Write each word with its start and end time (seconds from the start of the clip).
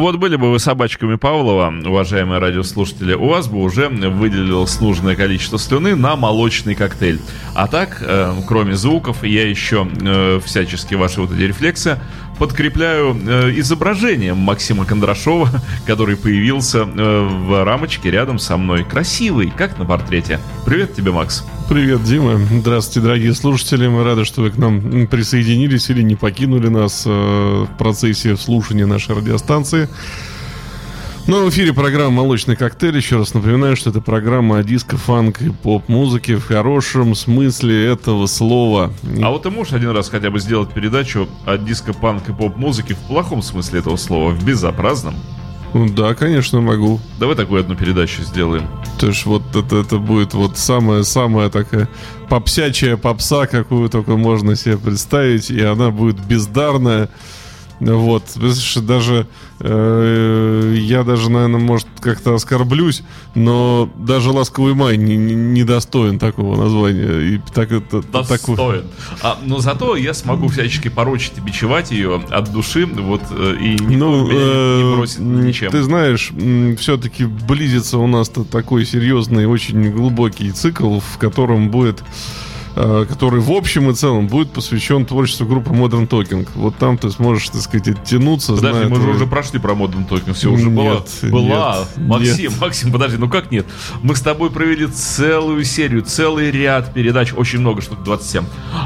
Вот 0.00 0.16
были 0.16 0.36
бы 0.36 0.50
вы 0.50 0.58
собачками 0.58 1.16
Павлова, 1.16 1.70
уважаемые 1.84 2.40
радиослушатели, 2.40 3.12
у 3.12 3.26
вас 3.26 3.48
бы 3.48 3.58
уже 3.58 3.90
выделилось 3.90 4.80
нужное 4.80 5.14
количество 5.14 5.58
слюны 5.58 5.94
на 5.94 6.16
молочный 6.16 6.74
коктейль. 6.74 7.20
А 7.54 7.66
так, 7.66 7.98
э, 8.00 8.32
кроме 8.48 8.76
звуков, 8.76 9.22
я 9.24 9.46
еще 9.46 9.86
э, 10.00 10.40
всячески 10.42 10.94
ваши 10.94 11.20
вот 11.20 11.32
эти 11.32 11.42
рефлексы 11.42 11.98
подкрепляю 12.40 13.14
э, 13.14 13.52
изображением 13.58 14.38
Максима 14.38 14.86
Кондрашова, 14.86 15.50
который 15.86 16.16
появился 16.16 16.78
э, 16.78 17.28
в 17.28 17.64
рамочке 17.64 18.10
рядом 18.10 18.38
со 18.38 18.56
мной. 18.56 18.82
Красивый, 18.82 19.52
как 19.54 19.78
на 19.78 19.84
портрете. 19.84 20.40
Привет 20.64 20.94
тебе, 20.94 21.12
Макс. 21.12 21.44
Привет, 21.68 22.02
Дима. 22.02 22.40
Здравствуйте, 22.50 23.00
дорогие 23.00 23.34
слушатели. 23.34 23.86
Мы 23.88 24.04
рады, 24.04 24.24
что 24.24 24.40
вы 24.40 24.50
к 24.50 24.56
нам 24.56 25.06
присоединились 25.06 25.90
или 25.90 26.00
не 26.00 26.16
покинули 26.16 26.68
нас 26.68 27.04
э, 27.06 27.10
в 27.10 27.76
процессе 27.76 28.38
слушания 28.38 28.86
нашей 28.86 29.16
радиостанции. 29.16 29.90
Ну, 31.26 31.46
в 31.46 31.50
эфире 31.50 31.72
программа 31.72 32.10
«Молочный 32.10 32.56
коктейль». 32.56 32.96
Еще 32.96 33.16
раз 33.16 33.34
напоминаю, 33.34 33.76
что 33.76 33.90
это 33.90 34.00
программа 34.00 34.58
о 34.58 34.62
диско, 34.64 34.96
фанк 34.96 35.42
и 35.42 35.50
поп-музыке 35.50 36.36
в 36.36 36.44
хорошем 36.44 37.14
смысле 37.14 37.86
этого 37.86 38.26
слова. 38.26 38.92
А 39.22 39.30
вот 39.30 39.44
ты 39.44 39.50
можешь 39.50 39.72
один 39.72 39.90
раз 39.90 40.08
хотя 40.08 40.30
бы 40.30 40.40
сделать 40.40 40.72
передачу 40.72 41.28
о 41.46 41.56
диско, 41.56 41.92
панк 41.92 42.28
и 42.28 42.32
поп-музыке 42.32 42.94
в 42.94 42.98
плохом 42.98 43.42
смысле 43.42 43.80
этого 43.80 43.96
слова, 43.96 44.30
в 44.30 44.44
безобразном? 44.44 45.14
Ну 45.72 45.88
да, 45.88 46.14
конечно, 46.14 46.60
могу. 46.60 46.98
Давай 47.20 47.36
такую 47.36 47.60
одну 47.60 47.76
передачу 47.76 48.22
сделаем. 48.22 48.66
То 48.98 49.06
есть 49.06 49.24
вот 49.24 49.42
это, 49.54 49.76
это 49.76 49.98
будет 49.98 50.34
вот 50.34 50.58
самая-самая 50.58 51.48
такая 51.48 51.88
попсячая 52.28 52.96
попса, 52.96 53.46
какую 53.46 53.88
только 53.88 54.16
можно 54.16 54.56
себе 54.56 54.78
представить, 54.78 55.50
и 55.50 55.60
она 55.62 55.90
будет 55.90 56.18
бездарная. 56.26 57.08
Вот, 57.80 58.24
даже 58.76 59.26
э, 59.58 60.74
я 60.76 61.02
даже, 61.02 61.30
наверное, 61.30 61.60
может, 61.60 61.86
как-то 62.00 62.34
оскорблюсь, 62.34 63.02
но 63.34 63.90
даже 63.96 64.30
«Ласковый 64.30 64.74
май» 64.74 64.98
не, 64.98 65.16
не, 65.16 65.34
не 65.34 65.64
достоин 65.64 66.18
такого 66.18 66.56
названия. 66.56 67.36
И 67.36 67.40
так 67.54 67.72
это, 67.72 68.02
достоин. 68.02 68.56
Такой... 68.56 68.82
А, 69.22 69.38
но 69.42 69.58
зато 69.60 69.96
я 69.96 70.12
смогу 70.12 70.48
всячески 70.48 70.88
порочить 70.88 71.32
и 71.38 71.40
бичевать 71.40 71.90
ее 71.90 72.22
от 72.28 72.52
души, 72.52 72.84
вот, 72.84 73.22
э, 73.30 73.56
и 73.58 73.76
ну, 73.80 74.28
э, 74.30 74.82
не 74.82 74.94
бросит 74.94 75.18
ничем. 75.20 75.70
Ты 75.70 75.82
знаешь, 75.82 76.32
все-таки 76.78 77.24
близится 77.24 77.96
у 77.96 78.06
нас 78.06 78.28
такой 78.28 78.84
серьезный, 78.84 79.46
очень 79.46 79.90
глубокий 79.90 80.50
цикл, 80.52 81.00
в 81.00 81.18
котором 81.18 81.70
будет 81.70 82.04
который 82.74 83.40
в 83.40 83.50
общем 83.50 83.90
и 83.90 83.94
целом 83.94 84.26
будет 84.26 84.52
посвящен 84.52 85.04
творчеству 85.04 85.46
группы 85.46 85.70
Modern 85.70 86.08
Talking. 86.08 86.48
Вот 86.54 86.76
там 86.76 86.98
ты 86.98 87.10
сможешь, 87.10 87.48
так 87.48 87.60
сказать, 87.60 87.88
оттянуться. 87.88 88.54
Подожди, 88.54 88.88
мы 88.88 89.00
же 89.00 89.08
уже 89.10 89.26
прошли 89.26 89.58
про 89.58 89.72
Modern 89.72 90.08
Talking, 90.08 90.34
все 90.34 90.50
уже 90.50 90.70
было. 90.70 91.04
Была. 91.22 91.86
Нет, 91.96 92.08
Максим, 92.08 92.50
нет. 92.50 92.60
Максим, 92.60 92.92
подожди, 92.92 93.16
ну 93.16 93.28
как 93.28 93.50
нет? 93.50 93.66
Мы 94.02 94.16
с 94.16 94.20
тобой 94.20 94.50
провели 94.50 94.86
целую 94.86 95.64
серию, 95.64 96.02
целый 96.02 96.50
ряд 96.50 96.92
передач, 96.94 97.32
очень 97.36 97.60
много, 97.60 97.80
штук 97.82 98.02
27, 98.04 98.44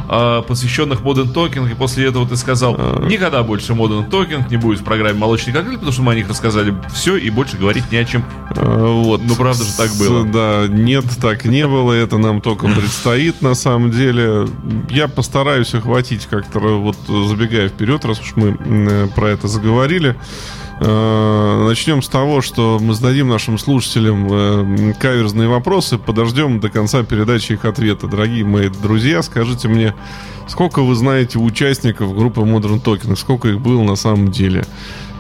а, 0.08 0.42
посвященных 0.42 1.00
Modern 1.00 1.32
Talking, 1.32 1.70
и 1.70 1.74
после 1.74 2.06
этого 2.06 2.26
ты 2.26 2.36
сказал, 2.36 2.76
а... 2.78 3.06
никогда 3.06 3.42
больше 3.42 3.72
Modern 3.72 4.08
Talking 4.08 4.48
не 4.50 4.56
будет 4.56 4.80
в 4.80 4.84
программе 4.84 5.18
«Молочный 5.18 5.52
коктейль», 5.52 5.74
потому 5.74 5.92
что 5.92 6.02
мы 6.02 6.12
о 6.12 6.14
них 6.14 6.28
рассказали 6.28 6.74
все, 6.92 7.16
и 7.16 7.30
больше 7.30 7.56
говорить 7.56 7.90
не 7.90 7.98
о 7.98 8.04
чем. 8.04 8.24
А, 8.56 8.86
вот. 8.86 9.20
Ну, 9.24 9.34
правда 9.34 9.64
же 9.64 9.76
так 9.76 9.90
было. 9.98 10.24
Да, 10.24 10.66
нет, 10.68 11.04
так 11.20 11.44
не 11.44 11.66
было, 11.66 11.92
это 11.92 12.18
нам 12.18 12.40
только 12.40 12.66
предстоит, 12.68 13.42
на 13.42 13.54
самом 13.54 13.73
самом 13.74 13.90
деле, 13.90 14.46
я 14.88 15.08
постараюсь 15.08 15.74
охватить 15.74 16.26
как-то, 16.26 16.60
вот 16.60 16.96
забегая 17.08 17.68
вперед, 17.68 18.04
раз 18.04 18.20
уж 18.20 18.36
мы 18.36 18.56
э, 18.56 19.08
про 19.16 19.30
это 19.30 19.48
заговорили. 19.48 20.16
Э, 20.78 21.64
начнем 21.66 22.00
с 22.00 22.08
того, 22.08 22.40
что 22.40 22.78
мы 22.80 22.94
зададим 22.94 23.28
нашим 23.28 23.58
слушателям 23.58 24.28
э, 24.30 24.92
каверзные 25.00 25.48
вопросы, 25.48 25.98
подождем 25.98 26.60
до 26.60 26.70
конца 26.70 27.02
передачи 27.02 27.54
их 27.54 27.64
ответа. 27.64 28.06
Дорогие 28.06 28.44
мои 28.44 28.68
друзья, 28.68 29.22
скажите 29.22 29.66
мне, 29.66 29.92
сколько 30.46 30.82
вы 30.82 30.94
знаете 30.94 31.40
участников 31.40 32.16
группы 32.16 32.42
Modern 32.42 32.80
Talking, 32.80 33.16
сколько 33.16 33.48
их 33.48 33.60
было 33.60 33.82
на 33.82 33.96
самом 33.96 34.30
деле? 34.30 34.64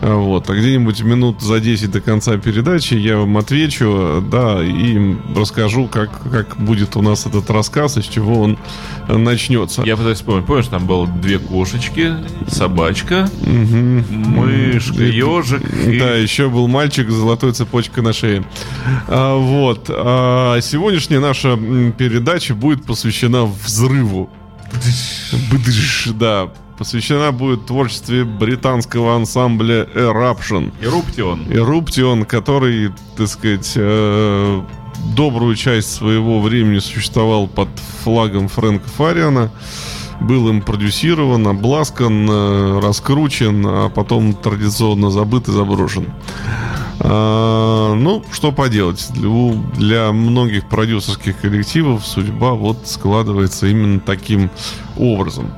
Вот. 0.00 0.50
А 0.50 0.54
где-нибудь 0.54 1.02
минут 1.02 1.40
за 1.40 1.60
10 1.60 1.90
до 1.90 2.00
конца 2.00 2.36
передачи 2.36 2.94
я 2.94 3.18
вам 3.18 3.36
отвечу, 3.38 4.22
да, 4.30 4.62
и 4.62 5.16
расскажу, 5.34 5.86
как, 5.86 6.10
как 6.30 6.56
будет 6.56 6.96
у 6.96 7.02
нас 7.02 7.26
этот 7.26 7.48
рассказ, 7.50 7.96
из 7.96 8.04
чего 8.04 8.40
он 8.40 8.58
начнется. 9.08 9.82
Я 9.84 9.96
пытаюсь 9.96 10.18
вспомнить. 10.18 10.46
Помнишь, 10.46 10.66
там 10.66 10.86
было 10.86 11.06
две 11.06 11.38
кошечки, 11.38 12.14
собачка, 12.48 13.30
угу. 13.42 14.04
мышка, 14.10 15.02
ежик. 15.02 15.62
И... 15.86 15.98
Да, 15.98 16.14
еще 16.14 16.48
был 16.48 16.68
мальчик 16.68 17.10
с 17.10 17.14
золотой 17.14 17.52
цепочкой 17.52 18.02
на 18.02 18.12
шее. 18.12 18.44
А, 19.08 19.36
вот. 19.36 19.86
А 19.88 20.60
сегодняшняя 20.60 21.20
наша 21.20 21.56
передача 21.96 22.54
будет 22.54 22.84
посвящена 22.84 23.44
взрыву. 23.44 24.30
Да, 26.14 26.50
посвящена 26.78 27.32
будет 27.32 27.66
творчестве 27.66 28.24
британского 28.24 29.16
ансамбля 29.16 29.84
Eruption. 29.94 30.72
Eruption. 30.80 31.48
Eruption, 31.48 32.24
который, 32.24 32.92
так 33.16 33.28
сказать, 33.28 33.72
э, 33.76 34.62
добрую 35.16 35.54
часть 35.56 35.92
своего 35.92 36.40
времени 36.40 36.78
существовал 36.78 37.46
под 37.46 37.68
флагом 38.02 38.48
Фрэнка 38.48 38.88
Фариана. 38.88 39.50
Был 40.20 40.48
им 40.48 40.62
продюсирован, 40.62 41.46
обласкан, 41.46 42.28
э, 42.30 42.80
раскручен, 42.80 43.64
а 43.66 43.88
потом 43.88 44.34
традиционно 44.34 45.10
забыт 45.10 45.48
и 45.48 45.52
заброшен. 45.52 46.06
А, 47.00 47.94
ну, 47.94 48.24
что 48.32 48.52
поделать. 48.52 49.06
Для, 49.12 49.52
для 49.76 50.12
многих 50.12 50.68
продюсерских 50.68 51.40
коллективов 51.40 52.06
судьба 52.06 52.52
вот 52.52 52.86
складывается 52.86 53.66
именно 53.66 54.00
таким 54.00 54.50
образом. 54.96 55.52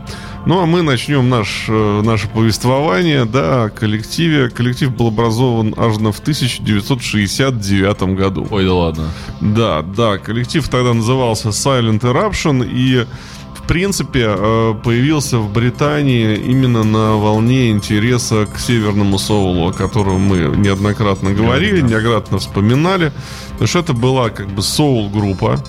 Ну, 0.46 0.60
а 0.60 0.66
мы 0.66 0.82
начнем 0.82 1.28
наш, 1.28 1.64
э, 1.68 2.02
наше 2.04 2.28
повествование, 2.28 3.24
да, 3.24 3.64
о 3.64 3.68
коллективе. 3.68 4.48
Коллектив 4.48 4.94
был 4.94 5.08
образован 5.08 5.74
аж 5.76 5.94
в 5.96 6.20
1969 6.20 8.14
году. 8.14 8.46
Ой, 8.48 8.64
да 8.64 8.74
ладно. 8.74 9.10
Да, 9.40 9.82
да, 9.82 10.18
коллектив 10.18 10.68
тогда 10.68 10.94
назывался 10.94 11.48
Silent 11.48 12.02
Eruption, 12.02 12.64
и 12.64 13.06
в 13.54 13.62
принципе, 13.66 14.26
э, 14.28 14.74
появился 14.84 15.38
в 15.38 15.52
Британии 15.52 16.36
именно 16.36 16.84
на 16.84 17.16
волне 17.16 17.72
интереса 17.72 18.46
к 18.46 18.60
северному 18.60 19.18
соулу, 19.18 19.70
о 19.70 19.72
котором 19.72 20.20
мы 20.20 20.56
неоднократно 20.56 21.32
говорили, 21.32 21.80
неоднократно 21.80 22.38
вспоминали. 22.38 23.12
Потому 23.50 23.66
что 23.66 23.80
это 23.80 23.94
была 23.94 24.30
как 24.30 24.46
бы 24.46 24.62
соул-группа 24.62 25.60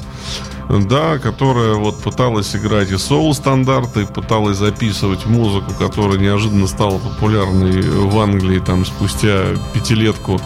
да, 0.70 1.18
которая 1.18 1.76
вот 1.76 2.02
пыталась 2.02 2.56
играть 2.56 2.92
и 2.92 2.98
соул-стандарты, 2.98 4.06
пыталась 4.06 4.58
записывать 4.58 5.26
музыку, 5.26 5.72
которая 5.78 6.18
неожиданно 6.18 6.68
стала 6.68 6.98
популярной 6.98 7.82
в 7.82 8.20
Англии 8.20 8.60
там 8.60 8.86
спустя 8.86 9.56
пятилетку 9.74 10.42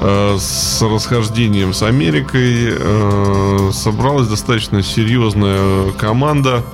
э, 0.00 0.36
с 0.38 0.82
расхождением 0.82 1.72
с 1.72 1.82
Америкой. 1.82 2.74
Э, 2.76 3.70
собралась 3.72 4.28
достаточно 4.28 4.82
серьезная 4.82 5.92
команда. 5.92 6.64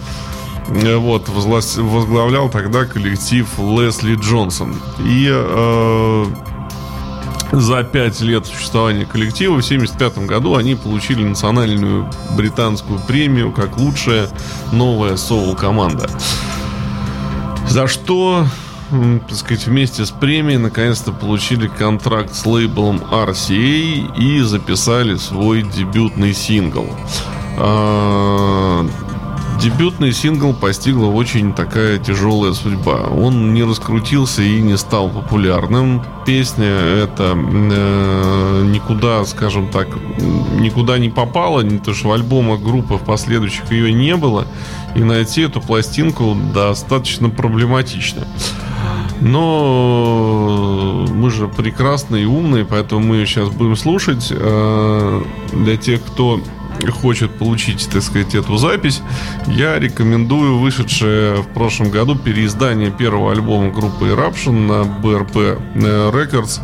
Э, 0.69 0.97
вот, 0.97 1.29
возглавлял 1.29 2.49
тогда 2.49 2.87
коллектив 2.87 3.47
Лесли 3.59 4.15
Джонсон. 4.15 4.77
И 5.01 5.29
э, 5.31 6.25
за 7.53 7.85
пять 7.85 8.21
лет 8.23 8.47
существования 8.47 9.05
коллектива 9.05 9.61
в 9.61 9.65
1975 9.65 10.27
году 10.27 10.57
они 10.57 10.75
получили 10.75 11.23
национальную 11.23 12.11
британскую 12.35 12.99
премию 12.99 13.53
как 13.53 13.77
лучшая 13.77 14.29
новая 14.73 15.17
соул-команда. 15.17 16.09
За 17.69 17.87
что, 17.87 18.47
так 18.91 19.37
сказать, 19.37 19.67
вместе 19.67 20.05
с 20.07 20.11
премией 20.11 20.59
наконец-то 20.59 21.13
получили 21.13 21.69
контракт 21.69 22.35
с 22.35 22.45
лейблом 22.47 22.99
RCA 23.11 24.17
и 24.17 24.41
записали 24.41 25.17
свой 25.17 25.63
дебютный 25.63 26.35
сингл. 26.35 26.89
Дебютный 29.63 30.13
сингл 30.13 30.55
постигла 30.55 31.07
очень 31.07 31.55
такая 31.55 31.99
тяжелая 31.99 32.53
судьба. 32.53 33.03
Он 33.17 33.55
не 33.55 33.63
раскрутился 33.63 34.43
и 34.43 34.61
не 34.61 34.77
стал 34.77 35.09
популярным. 35.09 36.03
Песня 36.27 36.67
эта 36.67 37.35
э, 37.37 38.65
никуда, 38.67 39.25
скажем 39.25 39.69
так, 39.69 39.87
никуда 40.59 40.99
не 40.99 41.11
попала, 41.11 41.61
не 41.61 41.79
то 41.79 41.95
что 41.95 42.09
в 42.09 42.13
альбомах 42.13 42.61
группы 42.61 42.95
в 42.95 43.05
последующих 43.05 43.71
ее 43.71 43.93
не 43.93 44.17
было. 44.17 44.49
И 44.97 45.05
найти 45.05 45.43
эту 45.43 45.61
пластинку 45.61 46.37
достаточно 46.53 47.31
проблематично. 47.31 48.27
Но 49.21 51.07
мы 51.09 51.31
же 51.31 51.47
прекрасные 51.47 52.25
и 52.25 52.27
умные, 52.27 52.65
поэтому 52.65 53.07
мы 53.07 53.17
ее 53.19 53.27
сейчас 53.27 53.49
будем 53.51 53.77
слушать. 53.77 54.27
Э, 54.33 55.23
для 55.53 55.77
тех, 55.77 56.03
кто 56.03 56.41
хочет 56.91 57.31
получить, 57.33 57.89
так 57.91 58.03
сказать, 58.03 58.35
эту 58.35 58.57
запись, 58.57 59.03
я 59.47 59.79
рекомендую 59.79 60.59
вышедшее 60.59 61.43
в 61.43 61.49
прошлом 61.49 61.91
году 61.91 62.17
переиздание 62.17 62.91
первого 62.91 63.33
альбома 63.33 63.71
группы 63.71 64.07
Eruption 64.07 64.67
на 64.67 64.83
BRP 64.83 65.61
э, 65.75 66.11
Records. 66.11 66.61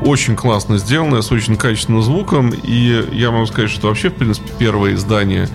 Очень 0.00 0.36
классно 0.36 0.78
сделанное, 0.78 1.22
с 1.22 1.32
очень 1.32 1.56
качественным 1.56 2.02
звуком. 2.02 2.50
И 2.50 3.04
я 3.12 3.32
могу 3.32 3.46
сказать, 3.46 3.68
что 3.68 3.88
вообще, 3.88 4.10
в 4.10 4.14
принципе, 4.14 4.48
первое 4.56 4.94
издание 4.94 5.48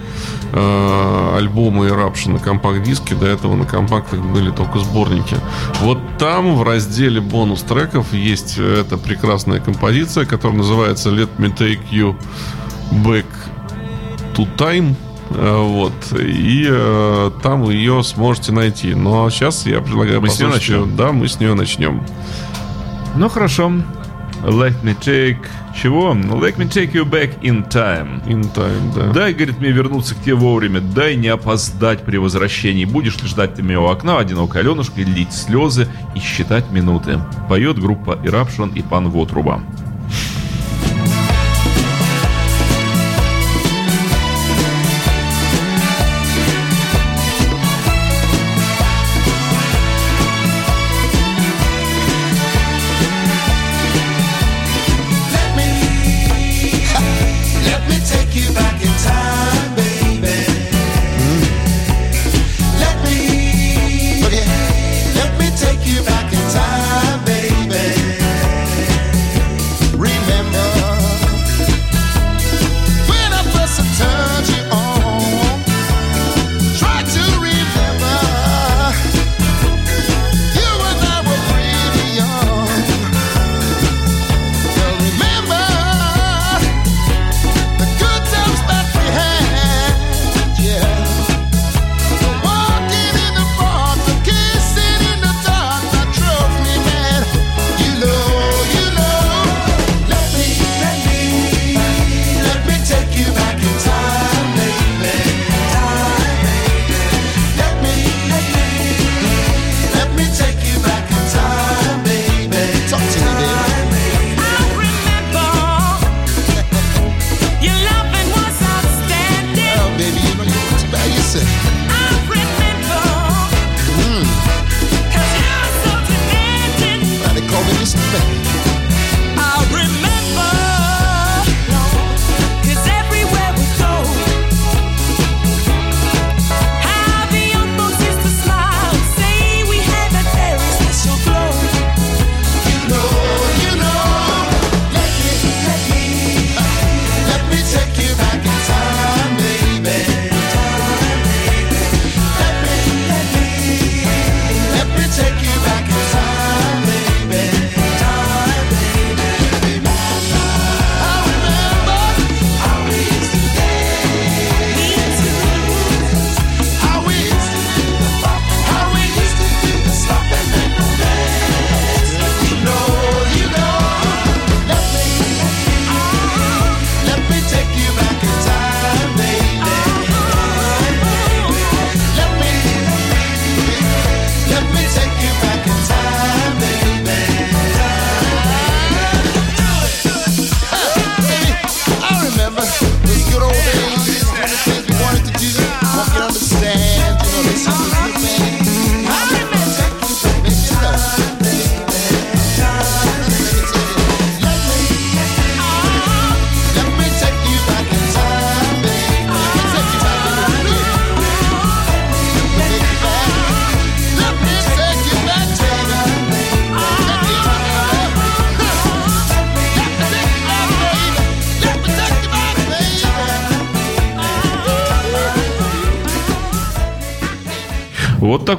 э, 0.52 1.36
альбома 1.38 1.88
Eruption 1.88 2.34
на 2.34 2.40
компакт-диске, 2.40 3.16
до 3.16 3.26
этого 3.26 3.56
на 3.56 3.66
компактах 3.66 4.20
были 4.20 4.52
только 4.52 4.80
сборники. 4.80 5.38
Вот 5.80 5.98
там 6.20 6.56
в 6.56 6.64
разделе 6.64 7.22
бонус 7.22 7.62
треков 7.62 8.14
есть 8.14 8.58
эта 8.58 8.98
прекрасная 8.98 9.62
композиция, 9.62 10.26
которая 10.26 10.58
называется 10.58 11.10
Let 11.10 11.30
Me 11.38 11.56
Take 11.56 11.90
You 11.90 12.18
Back 12.92 13.26
to 14.36 14.48
Time. 14.58 14.96
Э, 15.32 15.58
Вот. 15.58 15.94
И 16.20 16.68
э, 16.70 17.32
там 17.42 17.70
ее 17.70 18.04
сможете 18.04 18.52
найти. 18.52 18.94
Но 18.96 19.30
сейчас 19.30 19.66
я 19.66 19.82
предлагаю 19.82 20.22
Мы 20.22 20.30
с 20.30 20.40
её. 20.40 20.50
начнем? 20.50 20.96
Да, 20.96 21.12
мы 21.12 21.28
с 21.28 21.40
нее 21.40 21.54
начнем. 21.54 22.04
Ну 23.16 23.30
хорошо. 23.30 23.72
Let 24.44 24.82
me 24.84 24.96
take... 25.00 25.38
Чего? 25.82 26.12
Let 26.14 26.58
me 26.58 26.68
take 26.70 26.92
you 26.92 27.04
back 27.04 27.40
in 27.42 27.68
time. 27.68 28.24
In 28.28 28.42
time, 28.54 28.94
да. 28.94 29.12
Дай, 29.12 29.34
говорит, 29.34 29.60
мне 29.60 29.72
вернуться 29.72 30.14
к 30.14 30.20
тебе 30.22 30.36
вовремя, 30.36 30.82
дай 30.82 31.16
не 31.16 31.30
опоздать 31.30 32.04
при 32.04 32.18
возвращении. 32.18 32.86
Будешь 32.86 33.18
ли 33.22 33.28
ждать 33.28 33.56
ты 33.56 33.64
меня 33.64 33.80
у 33.80 33.88
окна, 33.88 34.20
одинокая 34.20 34.62
Аленушка, 34.62 35.02
лить 35.02 35.34
слезы 35.34 35.88
и 36.14 36.20
считать 36.20 36.70
минуты. 36.72 37.20
Поет 37.50 37.80
группа 37.80 38.12
Eruption 38.24 38.72
и 38.76 38.84
пан 38.84 39.10
Вотруба. 39.10 39.62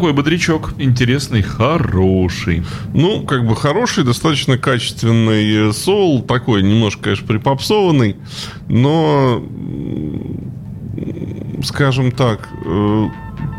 Такой 0.05 0.13
бодрячок. 0.13 0.75
Интересный, 0.77 1.41
хороший. 1.41 2.63
Ну, 2.93 3.23
как 3.23 3.47
бы 3.47 3.57
хороший, 3.57 4.05
достаточно 4.05 4.59
качественный 4.59 5.71
э, 5.71 5.73
соул, 5.73 6.21
такой 6.21 6.63
немножко, 6.63 7.05
конечно, 7.05 7.27
припопсованный, 7.27 8.17
но, 8.69 9.43
скажем 11.63 12.13
так, 12.13 12.51
э, 12.67 13.07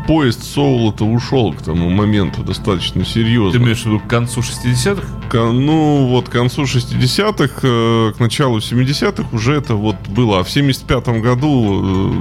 поезд 0.06 0.44
соула-то 0.44 1.04
ушел 1.04 1.52
к 1.52 1.62
тому 1.62 1.90
моменту 1.90 2.44
достаточно 2.44 3.02
Ты 3.02 3.10
серьезно. 3.10 3.58
имеешь 3.58 3.82
в 3.82 3.86
виду 3.86 3.98
к 3.98 4.06
концу 4.06 4.40
60-х? 4.40 5.02
К- 5.28 5.50
ну, 5.50 6.06
вот 6.06 6.28
к 6.28 6.32
концу 6.32 6.62
60-х, 6.62 7.60
э, 7.64 8.12
к 8.16 8.20
началу 8.20 8.58
70-х 8.58 9.26
уже 9.32 9.54
это 9.54 9.74
вот 9.74 9.96
было. 10.08 10.38
А 10.40 10.44
в 10.44 10.48
75-м 10.48 11.22
году 11.22 12.14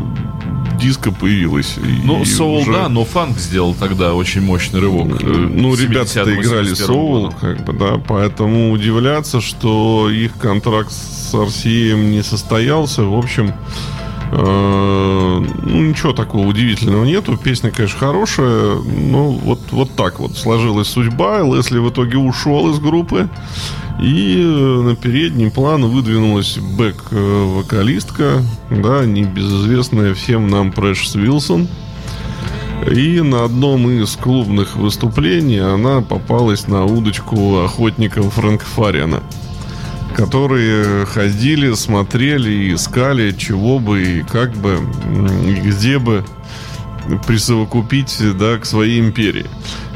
диско 0.75 1.11
появилась. 1.11 1.75
Ну, 2.03 2.25
соул, 2.25 2.57
уже- 2.61 2.71
да, 2.73 2.89
но 2.89 3.05
фанк 3.05 3.37
сделал 3.39 3.73
тогда 3.73 4.13
очень 4.13 4.41
мощный 4.41 4.79
рывок. 4.79 5.21
э, 5.21 5.25
Ну, 5.25 5.75
к 5.75 5.79
ребята 5.79 6.05
70-му, 6.09 6.41
играли 6.41 6.73
71-му 6.73 6.75
соул, 6.87 7.31
как 7.39 7.63
бы, 7.65 7.73
да, 7.73 8.01
поэтому 8.07 8.71
удивляться, 8.71 9.41
что 9.41 10.09
их 10.09 10.37
контракт 10.37 10.91
с 10.91 11.33
RCM 11.33 12.09
не 12.11 12.23
состоялся, 12.23 13.03
в 13.03 13.17
общем, 13.17 13.53
Ну, 14.37 15.81
ничего 15.81 16.13
такого 16.13 16.47
удивительного 16.47 17.05
нету. 17.05 17.37
Песня, 17.37 17.71
конечно, 17.71 17.99
хорошая. 17.99 18.75
Но 18.75 19.31
вот, 19.31 19.59
вот 19.71 19.91
так 19.95 20.19
вот 20.19 20.37
сложилась 20.37 20.87
судьба. 20.87 21.41
Лесли 21.41 21.79
в 21.79 21.89
итоге 21.89 22.17
ушел 22.17 22.71
из 22.71 22.79
группы. 22.79 23.29
И 24.01 24.37
э, 24.37 24.81
на 24.81 24.95
передний 24.95 25.49
план 25.49 25.85
выдвинулась 25.85 26.57
бэк-вокалистка, 26.57 28.41
да, 28.69 29.05
небезызвестная 29.05 30.13
всем 30.13 30.49
нам 30.49 30.73
Прэшес 30.73 31.15
Вилсон. 31.15 31.69
И 32.91 33.21
на 33.21 33.45
одном 33.45 33.89
из 33.89 34.17
клубных 34.17 34.75
выступлений 34.75 35.59
она 35.59 36.01
попалась 36.01 36.67
на 36.67 36.83
удочку 36.83 37.63
охотников 37.63 38.33
Фрэнка 38.33 38.65
Фариана 38.65 39.23
которые 40.15 41.05
ходили, 41.05 41.73
смотрели 41.73 42.49
и 42.49 42.73
искали, 42.73 43.31
чего 43.31 43.79
бы 43.79 44.01
и 44.01 44.23
как 44.23 44.53
бы, 44.53 44.79
и 45.45 45.53
где 45.55 45.99
бы 45.99 46.23
присовокупить 47.27 48.19
да, 48.37 48.57
к 48.57 48.65
своей 48.65 48.99
империи. 48.99 49.45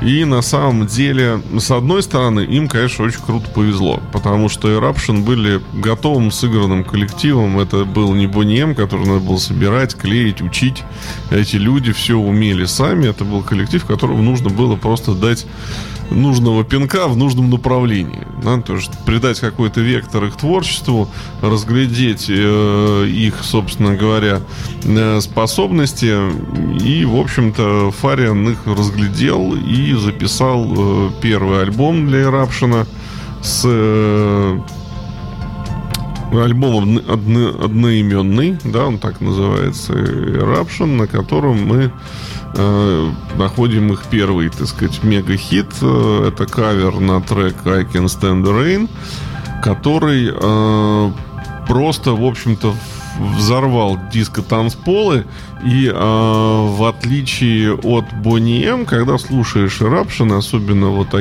И 0.01 0.23
на 0.25 0.41
самом 0.41 0.88
деле, 0.88 1.41
с 1.57 1.71
одной 1.71 2.03
стороны, 2.03 2.41
им, 2.41 2.67
конечно, 2.67 3.05
очень 3.05 3.21
круто 3.21 3.49
повезло, 3.49 3.99
потому 4.13 4.47
что 4.47 4.69
Eruption 4.69 5.23
были 5.23 5.59
готовым 5.73 6.31
сыгранным 6.31 6.83
коллективом. 6.83 7.59
Это 7.59 7.83
был 7.83 8.13
не 8.13 8.27
Boniem, 8.27 8.75
который 8.75 9.07
надо 9.07 9.19
было 9.19 9.38
собирать, 9.38 9.95
клеить, 9.95 10.41
учить. 10.41 10.83
Эти 11.31 11.55
люди 11.55 11.91
все 11.91 12.15
умели 12.15 12.65
сами. 12.65 13.07
Это 13.07 13.25
был 13.25 13.41
коллектив, 13.41 13.83
которому 13.85 14.21
нужно 14.21 14.49
было 14.49 14.75
просто 14.75 15.13
дать 15.13 15.45
нужного 16.11 16.63
пинка 16.63 17.07
в 17.07 17.17
нужном 17.17 17.49
направлении. 17.49 18.27
Да? 18.43 18.61
То 18.61 18.75
есть 18.75 18.91
придать 19.05 19.39
какой-то 19.39 19.81
вектор 19.81 20.25
их 20.25 20.35
творчеству, 20.35 21.09
разглядеть 21.41 22.25
э, 22.29 23.05
их, 23.07 23.35
собственно 23.43 23.95
говоря, 23.95 24.41
э, 24.83 25.19
способности. 25.21 26.15
И, 26.83 27.05
в 27.05 27.15
общем-то, 27.15 27.91
Фариан 27.91 28.49
их 28.49 28.59
разглядел 28.65 29.55
и 29.55 29.93
записал 29.93 30.65
э, 30.75 31.09
первый 31.21 31.61
альбом 31.61 32.07
для 32.07 32.23
Eruption 32.23 32.87
с 33.41 33.61
э, 33.65 34.59
альбом 36.31 36.83
одно- 36.83 37.13
одно- 37.13 37.65
одноименный, 37.65 38.57
да, 38.63 38.85
он 38.85 38.99
так 38.99 39.21
называется, 39.21 39.93
Eruption, 39.93 40.97
на 40.97 41.07
котором 41.07 41.65
мы 41.65 41.91
находим 43.37 43.91
их 43.93 44.03
первый, 44.09 44.49
так 44.49 44.67
сказать, 44.67 45.03
мега-хит. 45.03 45.67
Э, 45.81 46.31
Это 46.31 46.45
кавер 46.45 46.99
на 46.99 47.21
трек 47.21 47.65
I 47.65 47.83
Can 47.83 48.05
Stand 48.05 48.43
the 48.43 48.51
Rain, 48.51 48.89
который 49.61 50.31
э, 50.33 51.11
просто, 51.67 52.11
в 52.13 52.25
общем-то, 52.25 52.73
взорвал 53.19 53.99
диско-танцполы 54.11 55.25
и 55.63 55.87
э, 55.87 55.93
в 55.93 56.87
отличие 56.87 57.75
от 57.75 58.05
Bonnie 58.23 58.63
M, 58.63 58.85
когда 58.85 59.17
слушаешь 59.17 59.81
Eruption, 59.81 60.37
особенно 60.37 60.87
вот 60.89 61.13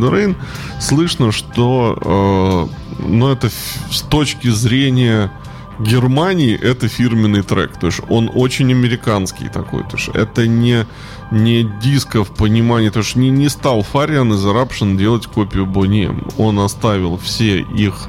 the 0.00 0.10
Rain, 0.10 0.36
слышно, 0.80 1.32
что 1.32 2.68
э, 3.00 3.02
ну, 3.06 3.28
это 3.28 3.48
с 3.48 4.02
точки 4.02 4.48
зрения 4.48 5.30
Германии 5.78 6.58
это 6.58 6.88
фирменный 6.88 7.42
трек. 7.42 7.78
То 7.78 7.86
есть 7.86 8.00
он 8.08 8.30
очень 8.34 8.70
американский 8.72 9.48
такой. 9.48 9.82
То 9.84 9.96
есть 9.96 10.08
это 10.08 10.46
не, 10.46 10.86
не 11.30 11.62
диско 11.82 12.24
в 12.24 12.30
понимании. 12.30 12.90
То 12.90 13.00
есть 13.00 13.16
не, 13.16 13.30
не 13.30 13.48
стал 13.48 13.82
Фариан 13.82 14.32
из 14.32 14.44
Eruption 14.44 14.96
делать 14.96 15.26
копию 15.26 15.66
M. 15.66 16.28
Он 16.36 16.58
оставил 16.60 17.16
все 17.18 17.60
их 17.60 18.08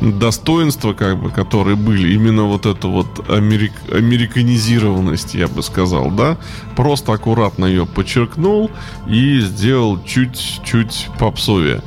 достоинства, 0.00 0.92
как 0.92 1.18
бы, 1.20 1.30
которые 1.30 1.76
были, 1.76 2.12
именно 2.14 2.44
вот 2.44 2.66
эту 2.66 2.90
вот 2.90 3.28
америк- 3.28 3.92
американизированность, 3.92 5.34
я 5.34 5.48
бы 5.48 5.62
сказал, 5.62 6.10
да, 6.10 6.36
просто 6.76 7.12
аккуратно 7.12 7.64
ее 7.64 7.86
подчеркнул 7.86 8.70
и 9.06 9.40
сделал 9.40 10.02
чуть-чуть 10.02 11.08
попсовее. 11.18 11.82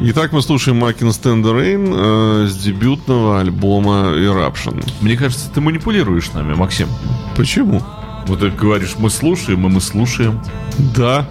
Итак, 0.00 0.32
мы 0.32 0.42
слушаем 0.42 0.78
Макин 0.78 1.08
Rain 1.08 1.92
э, 1.92 2.46
с 2.46 2.56
дебютного 2.56 3.40
альбома 3.40 4.12
Eruption. 4.14 4.84
Мне 5.00 5.16
кажется, 5.16 5.50
ты 5.52 5.60
манипулируешь 5.60 6.32
нами, 6.32 6.54
Максим. 6.54 6.88
Почему? 7.36 7.82
Вот 8.26 8.40
ты 8.40 8.50
говоришь, 8.50 8.94
мы 8.98 9.10
слушаем, 9.10 9.66
и 9.66 9.70
мы 9.70 9.80
слушаем. 9.80 10.40
Да. 10.94 11.26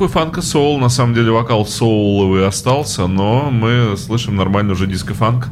Такой 0.00 0.08
фанк 0.08 0.38
и 0.38 0.42
соул, 0.42 0.78
на 0.78 0.88
самом 0.88 1.12
деле 1.12 1.30
вокал 1.30 1.66
соуловый 1.66 2.46
остался, 2.46 3.06
но 3.06 3.50
мы 3.50 3.98
слышим 3.98 4.34
нормально 4.34 4.72
уже 4.72 4.86
диско-фанк. 4.86 5.48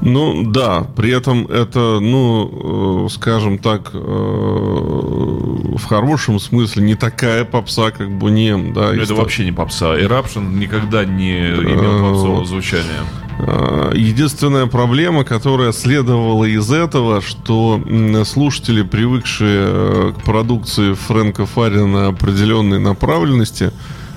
Ну 0.00 0.50
да, 0.50 0.86
при 0.96 1.10
этом 1.10 1.46
это, 1.46 2.00
ну, 2.00 3.04
э, 3.04 3.08
скажем 3.10 3.58
так, 3.58 3.90
э, 3.92 3.98
в 3.98 5.84
хорошем 5.84 6.40
смысле 6.40 6.84
не 6.84 6.94
такая 6.94 7.44
попса, 7.44 7.90
как 7.90 8.10
Бунем, 8.10 8.72
да. 8.72 8.94
И 8.94 8.98
это 8.98 9.14
вообще 9.14 9.44
не 9.44 9.52
попса. 9.52 9.94
Eruption 9.94 10.54
никогда 10.54 11.04
не 11.04 11.50
имел 11.50 11.82
Э, 11.82 12.12
попсового 12.12 12.46
звучания. 12.46 13.02
А, 13.38 13.92
Единственная 13.94 14.66
проблема, 14.66 15.24
которая 15.24 15.72
следовала 15.72 16.44
из 16.44 16.70
этого, 16.70 17.20
что 17.20 17.82
слушатели, 18.24 18.82
привыкшие 18.82 19.62
э, 19.64 20.12
к 20.16 20.24
продукции 20.24 20.94
Фрэнка 20.94 21.46
Фарина 21.46 22.08
определенной 22.08 22.78
направленности, 22.78 23.72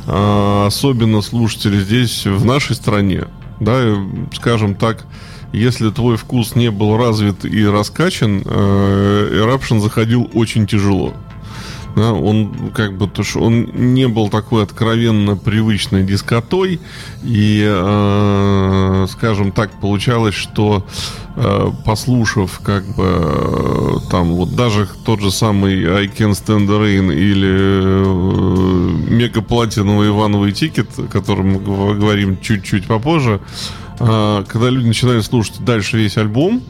а, 0.07 0.67
особенно 0.67 1.21
слушатели 1.21 1.79
здесь, 1.79 2.25
в 2.25 2.45
нашей 2.45 2.75
стране, 2.75 3.25
да, 3.59 3.73
э, 3.75 3.95
скажем 4.33 4.75
так, 4.75 5.05
если 5.51 5.89
твой 5.89 6.17
вкус 6.17 6.55
не 6.55 6.69
был 6.69 6.97
развит 6.97 7.45
и 7.45 7.65
раскачан, 7.65 8.41
э, 8.45 9.41
Eruption 9.41 9.79
заходил 9.79 10.29
очень 10.33 10.67
тяжело. 10.67 11.13
Да, 11.95 12.11
он 12.11 12.71
как 12.73 12.97
бы 12.97 13.07
то, 13.07 13.23
что 13.23 13.39
он 13.39 13.69
не 13.73 14.07
был 14.09 14.27
такой 14.29 14.63
откровенно 14.63 15.37
привычной 15.37 16.03
дискотой, 16.03 16.81
и, 17.23 17.63
э, 17.65 19.07
скажем 19.09 19.53
так, 19.53 19.79
получалось, 19.79 20.35
что 20.35 20.85
э, 21.37 21.71
послушав 21.85 22.59
как 22.61 22.83
бы 22.95 23.05
э, 23.07 23.93
там 24.11 24.33
вот 24.33 24.55
даже 24.55 24.89
тот 25.05 25.21
же 25.21 25.31
самый 25.31 25.85
I 25.85 26.07
Can 26.07 26.31
Stand 26.31 26.67
the 26.67 26.81
Rain 26.81 27.13
или 27.13 27.49
э, 27.49 29.11
мегаплатиновый 29.11 30.09
Ивановый 30.09 30.51
тикет, 30.51 30.89
о 30.97 31.03
котором 31.03 31.53
мы 31.53 31.59
гов- 31.59 31.97
говорим 31.97 32.37
чуть-чуть 32.41 32.87
попозже, 32.87 33.39
э, 33.99 34.43
когда 34.49 34.69
люди 34.69 34.87
начинают 34.87 35.25
слушать 35.25 35.63
дальше 35.63 35.97
весь 35.97 36.17
альбом, 36.17 36.61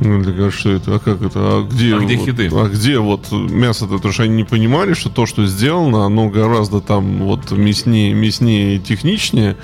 ну, 0.00 0.22
для 0.22 0.32
говорят, 0.32 0.54
что 0.54 0.70
это, 0.70 0.96
а 0.96 0.98
как 0.98 1.22
это, 1.22 1.38
а 1.38 1.68
где, 1.70 1.94
А 1.94 1.98
где 2.00 2.16
вот- 2.16 2.24
хиты? 2.26 2.50
а 2.52 2.68
где 2.68 2.98
вот 2.98 3.30
мясо-то, 3.32 3.94
потому 3.96 4.12
что 4.12 4.22
они 4.24 4.34
не 4.36 4.44
понимали, 4.44 4.94
что 4.94 5.08
то, 5.10 5.26
что 5.26 5.46
сделано, 5.46 6.04
оно 6.04 6.28
гораздо 6.28 6.80
там 6.80 7.18
вот 7.18 7.50
мяснее, 7.52 8.12
мяснее 8.14 8.76
и 8.76 8.78
техничнее, 8.78 9.56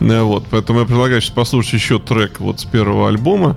Э, 0.00 0.22
вот, 0.22 0.44
поэтому 0.50 0.80
я 0.80 0.86
предлагаю 0.86 1.20
сейчас 1.20 1.34
послушать 1.34 1.74
еще 1.74 1.98
трек 1.98 2.40
вот 2.40 2.60
с 2.60 2.64
первого 2.64 3.08
альбома, 3.08 3.56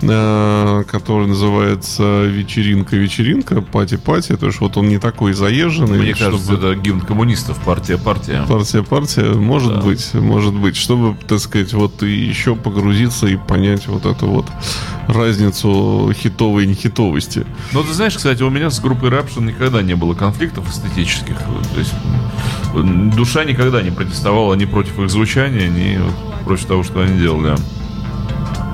который 0.00 1.26
называется 1.26 2.24
«Вечеринка, 2.24 2.96
вечеринка», 2.96 3.60
«Party-party», 3.62 4.32
потому 4.32 4.52
что 4.52 4.64
вот 4.64 4.76
он 4.76 4.88
не 4.88 4.98
такой 4.98 5.32
заезженный. 5.32 5.98
Мне 5.98 6.14
чтобы- 6.14 6.32
кажется, 6.38 6.54
это 6.54 6.74
гимн 6.74 7.00
коммунистов, 7.00 7.58
партия, 7.64 7.96
партия. 7.96 8.44
Партия, 8.48 8.82
партия, 8.82 9.32
может 9.34 9.74
Да. 9.76 9.80
быть, 9.80 10.12
может 10.14 10.54
быть, 10.54 10.76
чтобы, 10.76 11.16
так 11.26 11.38
сказать, 11.38 11.72
вот 11.72 12.02
и 12.02 12.10
еще 12.10 12.54
погрузиться 12.54 13.26
и 13.26 13.36
понять 13.36 13.86
вот 13.86 14.04
эту 14.06 14.26
вот 14.26 14.46
разницу 15.06 16.12
хитовой 16.14 16.64
и 16.64 16.66
нехитовости. 16.66 17.46
Ну, 17.72 17.82
ты 17.82 17.92
знаешь, 17.92 18.14
кстати, 18.16 18.42
у 18.42 18.50
меня 18.50 18.70
с 18.70 18.80
группой 18.80 19.10
Eruption 19.10 19.44
никогда 19.46 19.82
не 19.82 19.94
было 19.94 20.14
конфликтов 20.14 20.68
эстетических. 20.70 21.36
То 21.72 21.78
есть 21.78 21.94
душа 23.16 23.44
никогда 23.44 23.82
не 23.82 23.90
протестовала 23.90 24.54
ни 24.54 24.64
против 24.64 24.98
их 24.98 25.10
звучания, 25.10 25.68
ни 25.68 26.00
против 26.44 26.66
того, 26.66 26.82
что 26.82 27.00
они 27.00 27.18
делали. 27.18 27.54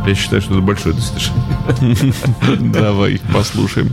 Я 0.06 0.14
считаю, 0.14 0.42
что 0.42 0.54
это 0.54 0.62
большое 0.62 0.94
достижение. 0.94 2.14
Давай, 2.72 3.20
послушаем. 3.32 3.92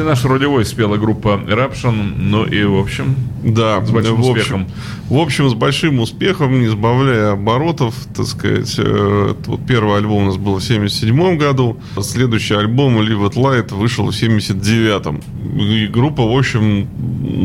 Партия 0.00 0.04
наш 0.04 0.24
рулевой 0.24 0.64
спела 0.64 0.96
группа 0.96 1.40
Eruption, 1.46 2.14
ну 2.16 2.44
и, 2.44 2.64
в 2.64 2.78
общем, 2.78 3.16
Да, 3.44 3.84
С 3.84 3.90
большим 3.90 4.16
в 4.16 4.20
общем, 4.20 4.30
успехом. 4.30 4.66
В 5.08 5.18
общем, 5.18 5.50
с 5.50 5.54
большим 5.54 6.00
успехом, 6.00 6.60
не 6.60 6.68
сбавляя 6.68 7.32
оборотов, 7.32 7.94
так 8.14 8.26
сказать. 8.26 8.74
э, 8.78 9.34
вот 9.46 9.60
первый 9.66 9.98
альбом 9.98 10.22
у 10.22 10.26
нас 10.26 10.36
был 10.36 10.54
в 10.54 10.62
77 10.62 11.36
году. 11.36 11.76
Следующий 12.00 12.54
альбом 12.54 12.98
Live 12.98 13.28
It 13.28 13.34
Light 13.34 13.74
вышел 13.74 14.06
в 14.06 14.14
79-м. 14.14 15.20
И 15.58 15.86
группа, 15.86 16.22
в 16.22 16.36
общем, 16.36 16.88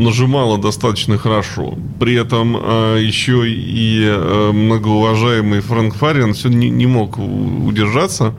нажимала 0.04 0.58
достаточно 0.58 1.18
хорошо. 1.18 1.74
При 2.00 2.14
этом 2.14 2.56
э, 2.56 3.00
еще 3.02 3.50
и 3.50 4.02
э, 4.06 4.52
многоуважаемый 4.52 5.60
Фрэнк 5.60 5.94
Фарриан 5.94 6.32
все 6.32 6.48
не, 6.48 6.70
не 6.70 6.86
мог 6.86 7.18
удержаться. 7.18 8.34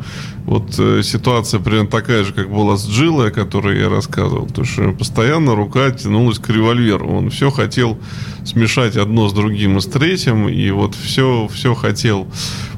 Вот 0.48 0.80
э, 0.80 1.02
ситуация 1.04 1.60
примерно 1.60 1.90
такая 1.90 2.24
же, 2.24 2.32
как 2.32 2.50
была 2.50 2.78
с 2.78 2.88
Джилой, 2.88 3.28
о 3.28 3.32
которой 3.32 3.82
я 3.82 3.90
рассказывал. 3.90 4.48
То 4.48 4.64
что 4.64 4.94
постоянно 4.94 5.56
рука 5.56 5.92
тянулась 5.92 6.40
к 6.40 6.50
револьверу. 6.50 7.06
Он 7.06 7.30
все 7.30 7.52
хотел 7.52 8.00
смешать 8.46 8.96
одно 8.96 9.28
с 9.28 9.34
другим 9.34 9.78
и 9.78 9.82
с 9.82 9.86
третьим. 9.88 10.48
И 10.48 10.72
вот 10.72 10.96
все, 10.96 11.50
все 11.54 11.76
хотел 11.76 12.28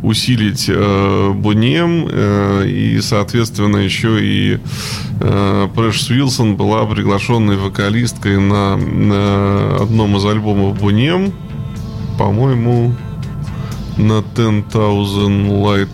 усилить 0.01 0.65
э, 0.67 1.31
Бунем. 1.35 2.07
э, 2.09 2.67
и, 2.67 2.99
соответственно, 3.01 3.77
еще 3.77 4.17
и 4.19 4.57
э, 5.21 5.67
Прэш 5.75 6.09
Уилсон 6.09 6.55
была 6.55 6.87
приглашенной 6.87 7.57
вокалисткой 7.57 8.39
на, 8.39 8.77
на 8.77 9.75
одном 9.75 10.17
из 10.17 10.25
альбомов 10.25 10.79
Бунем. 10.79 11.33
По-моему, 12.17 12.95
на 13.95 14.23
10,000 14.23 14.73
Light 15.51 15.89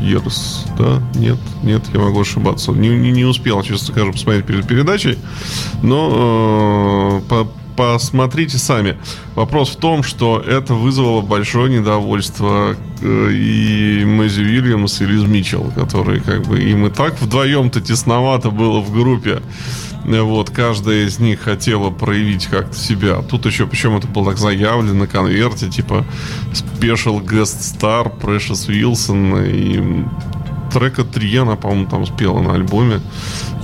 Years, 0.00 0.66
да? 0.78 1.02
Нет, 1.18 1.38
нет, 1.62 1.82
я 1.92 2.00
могу 2.00 2.20
ошибаться. 2.20 2.72
Не, 2.72 2.88
не, 2.88 3.10
не 3.12 3.24
успел, 3.24 3.62
честно 3.62 3.92
скажу, 3.92 4.12
посмотреть 4.12 4.46
перед 4.46 4.66
передачей. 4.66 5.18
Но 5.82 7.20
э, 7.22 7.28
по- 7.28 7.48
посмотрите 7.80 8.58
сами. 8.58 8.98
Вопрос 9.34 9.70
в 9.70 9.76
том, 9.76 10.02
что 10.02 10.38
это 10.38 10.74
вызвало 10.74 11.22
большое 11.22 11.72
недовольство 11.78 12.76
э, 13.00 13.30
и 13.32 14.04
Мэзи 14.04 14.42
Уильямс, 14.42 15.00
и 15.00 15.06
Лиз 15.06 15.22
Митчелл, 15.22 15.72
которые 15.74 16.20
как 16.20 16.42
бы 16.42 16.60
им 16.60 16.86
и 16.86 16.90
так 16.90 17.18
вдвоем-то 17.18 17.80
тесновато 17.80 18.50
было 18.50 18.80
в 18.80 18.92
группе. 18.92 19.40
Э, 20.04 20.20
Вот, 20.20 20.50
каждая 20.50 21.06
из 21.06 21.20
них 21.20 21.40
хотела 21.40 21.88
проявить 21.88 22.48
как-то 22.48 22.76
себя. 22.76 23.22
Тут 23.22 23.46
еще, 23.46 23.66
причем 23.66 23.96
это 23.96 24.06
было 24.06 24.26
так 24.26 24.38
заявлено 24.38 24.92
на 24.92 25.06
конверте, 25.06 25.70
типа 25.70 26.04
Special 26.52 27.24
Guest 27.24 27.60
Star, 27.60 28.12
Precious 28.20 28.68
Wilson 28.68 29.50
и 29.50 30.04
трека 30.70 31.04
три 31.04 31.34
она, 31.36 31.56
по-моему, 31.56 31.88
там 31.88 32.06
спела 32.06 32.40
на 32.40 32.54
альбоме, 32.54 33.00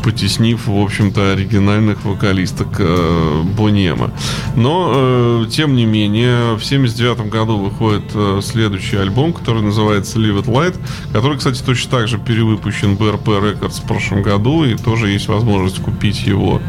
потеснив, 0.06 0.68
в 0.68 0.80
общем-то, 0.80 1.32
оригинальных 1.32 2.04
вокалисток 2.04 2.76
э, 2.78 3.42
Бонема. 3.56 4.12
Но, 4.54 4.92
э, 4.94 5.46
тем 5.50 5.74
не 5.74 5.84
менее, 5.84 6.54
в 6.54 6.64
79 6.64 7.28
году 7.28 7.58
выходит 7.58 8.04
э, 8.14 8.40
следующий 8.40 8.98
альбом, 8.98 9.32
который 9.32 9.62
называется 9.62 10.20
Live 10.20 10.44
It 10.44 10.46
Light, 10.46 10.76
который, 11.12 11.38
кстати, 11.38 11.60
точно 11.60 11.90
так 11.90 12.06
же 12.06 12.18
перевыпущен 12.18 12.94
BRP 12.94 13.24
Records 13.24 13.82
в 13.82 13.88
прошлом 13.88 14.22
году, 14.22 14.62
и 14.62 14.76
тоже 14.76 15.08
есть 15.08 15.26
возможность 15.26 15.82
купить 15.82 16.24
его 16.24 16.62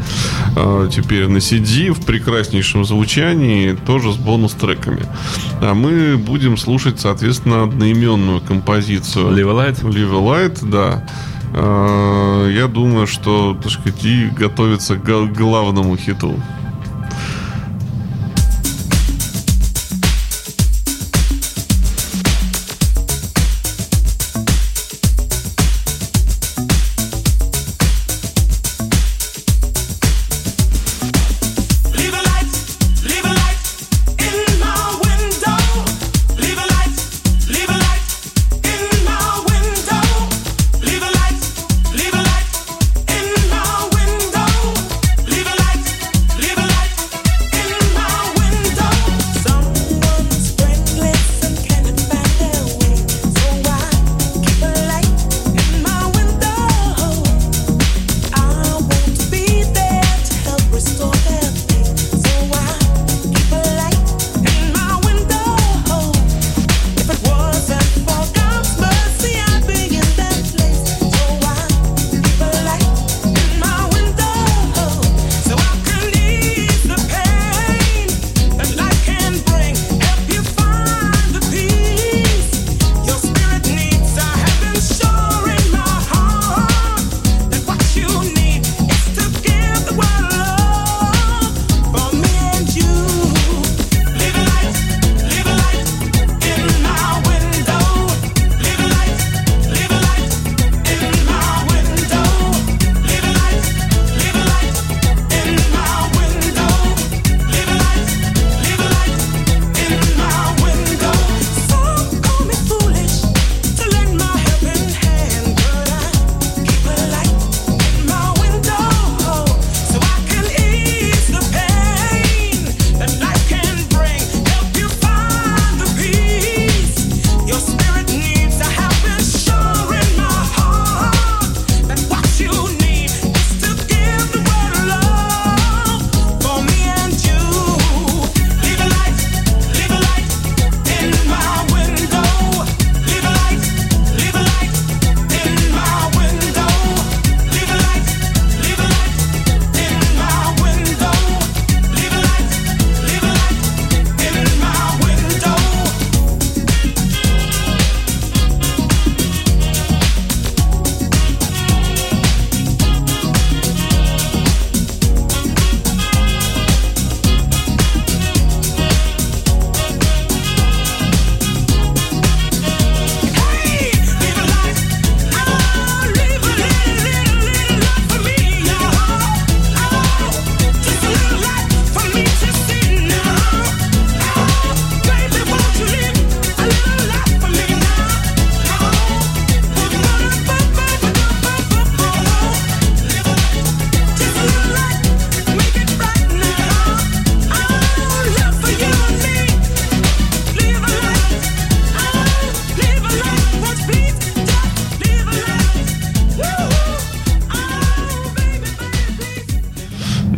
э, 0.56 0.90
теперь 0.92 1.28
на 1.28 1.36
CD 1.36 1.92
в 1.92 2.04
прекраснейшем 2.04 2.84
звучании, 2.84 3.78
тоже 3.86 4.12
с 4.12 4.16
бонус-треками. 4.16 5.06
А 5.60 5.74
мы 5.74 6.16
будем 6.16 6.56
слушать, 6.56 6.98
соответственно, 6.98 7.62
одноименную 7.62 8.40
композицию. 8.40 9.26
Live 9.28 9.54
Light. 9.54 9.82
Live 9.84 10.10
Light, 10.10 10.68
да. 10.68 11.04
Э, 11.54 12.50
Я 12.54 12.66
думаю, 12.66 13.06
что, 13.06 13.56
так 13.62 13.70
сказать, 13.72 14.04
и 14.04 14.28
готовится 14.40 14.96
к 14.96 15.32
главному 15.32 15.96
хиту. 15.96 16.34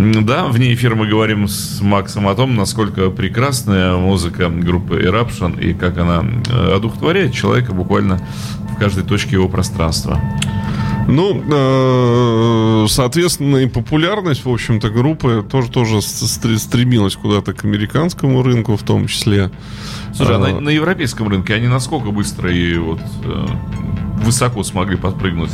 Да, 0.00 0.46
вне 0.46 0.72
эфира 0.72 0.94
мы 0.94 1.06
говорим 1.06 1.46
с 1.46 1.82
Максом 1.82 2.26
о 2.26 2.34
том, 2.34 2.56
насколько 2.56 3.10
прекрасная 3.10 3.96
музыка 3.96 4.48
группы 4.48 4.98
Eruption 4.98 5.60
и 5.60 5.74
как 5.74 5.98
она 5.98 6.24
э, 6.48 6.76
одухотворяет 6.76 7.34
человека 7.34 7.74
буквально 7.74 8.18
в 8.74 8.78
каждой 8.78 9.04
точке 9.04 9.32
его 9.32 9.46
пространства. 9.46 10.18
Ну, 11.06 11.42
э, 11.46 12.86
соответственно, 12.88 13.58
и 13.58 13.66
популярность, 13.66 14.46
в 14.46 14.50
общем-то, 14.50 14.88
группы 14.88 15.44
тоже, 15.50 15.70
тоже 15.70 16.00
стремилась 16.00 17.16
куда-то 17.16 17.52
к 17.52 17.64
американскому 17.66 18.42
рынку 18.42 18.76
в 18.76 18.82
том 18.82 19.06
числе. 19.06 19.50
Слушай, 20.14 20.36
а 20.36 20.38
А, 20.38 20.38
на, 20.38 20.60
на 20.60 20.68
европейском 20.70 21.28
рынке 21.28 21.54
они 21.54 21.68
насколько 21.68 22.10
быстро 22.10 22.50
и 22.50 22.78
вот 22.78 23.00
э, 23.24 23.46
высоко 24.24 24.62
смогли 24.62 24.96
подпрыгнуть? 24.96 25.50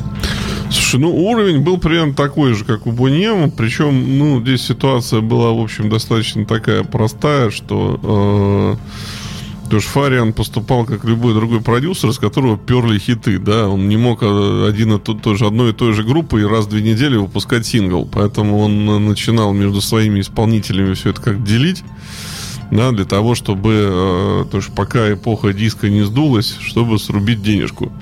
Слушай, 0.71 1.01
ну 1.01 1.15
уровень 1.15 1.61
был 1.61 1.79
примерно 1.79 2.15
такой 2.15 2.55
же, 2.55 2.65
как 2.65 2.87
у 2.87 2.93
Буньема, 2.93 3.51
причем, 3.51 4.19
ну, 4.19 4.41
здесь 4.41 4.63
ситуация 4.63 5.21
была, 5.21 5.53
в 5.53 5.61
общем, 5.61 5.89
достаточно 5.89 6.45
такая 6.45 6.83
простая, 6.83 7.51
что 7.51 8.79
э, 9.71 9.81
Фариан 9.81 10.33
поступал 10.33 10.85
как 10.85 11.05
любой 11.05 11.35
другой 11.35 11.61
продюсер, 11.61 12.13
с 12.13 12.19
которого 12.19 12.57
перли 12.57 12.99
хиты, 12.99 13.39
да, 13.39 13.69
он 13.69 13.89
не 13.89 13.97
мог 13.97 14.23
э, 14.23 14.67
один 14.69 14.95
и 14.95 14.99
тот, 14.99 15.23
тоже, 15.23 15.47
одной 15.47 15.71
и 15.71 15.73
той 15.73 15.93
же 15.93 16.03
группы 16.03 16.41
и 16.41 16.45
раз 16.45 16.67
в 16.67 16.71
две 16.71 16.83
недели 16.83 17.17
выпускать 17.17 17.67
сингл, 17.67 18.09
поэтому 18.11 18.59
он 18.59 18.89
э, 18.89 18.99
начинал 18.99 19.53
между 19.53 19.81
своими 19.81 20.21
исполнителями 20.21 20.95
все 20.95 21.11
это 21.11 21.21
как 21.21 21.45
делить, 21.45 21.85
да, 22.71 22.91
для 22.91 23.05
того, 23.05 23.35
чтобы, 23.35 23.73
э, 23.73 24.45
то 24.51 24.61
пока 24.75 25.13
эпоха 25.13 25.53
диска 25.53 25.89
не 25.89 26.03
сдулась, 26.03 26.57
чтобы 26.61 26.99
срубить 26.99 27.43
денежку. 27.43 27.93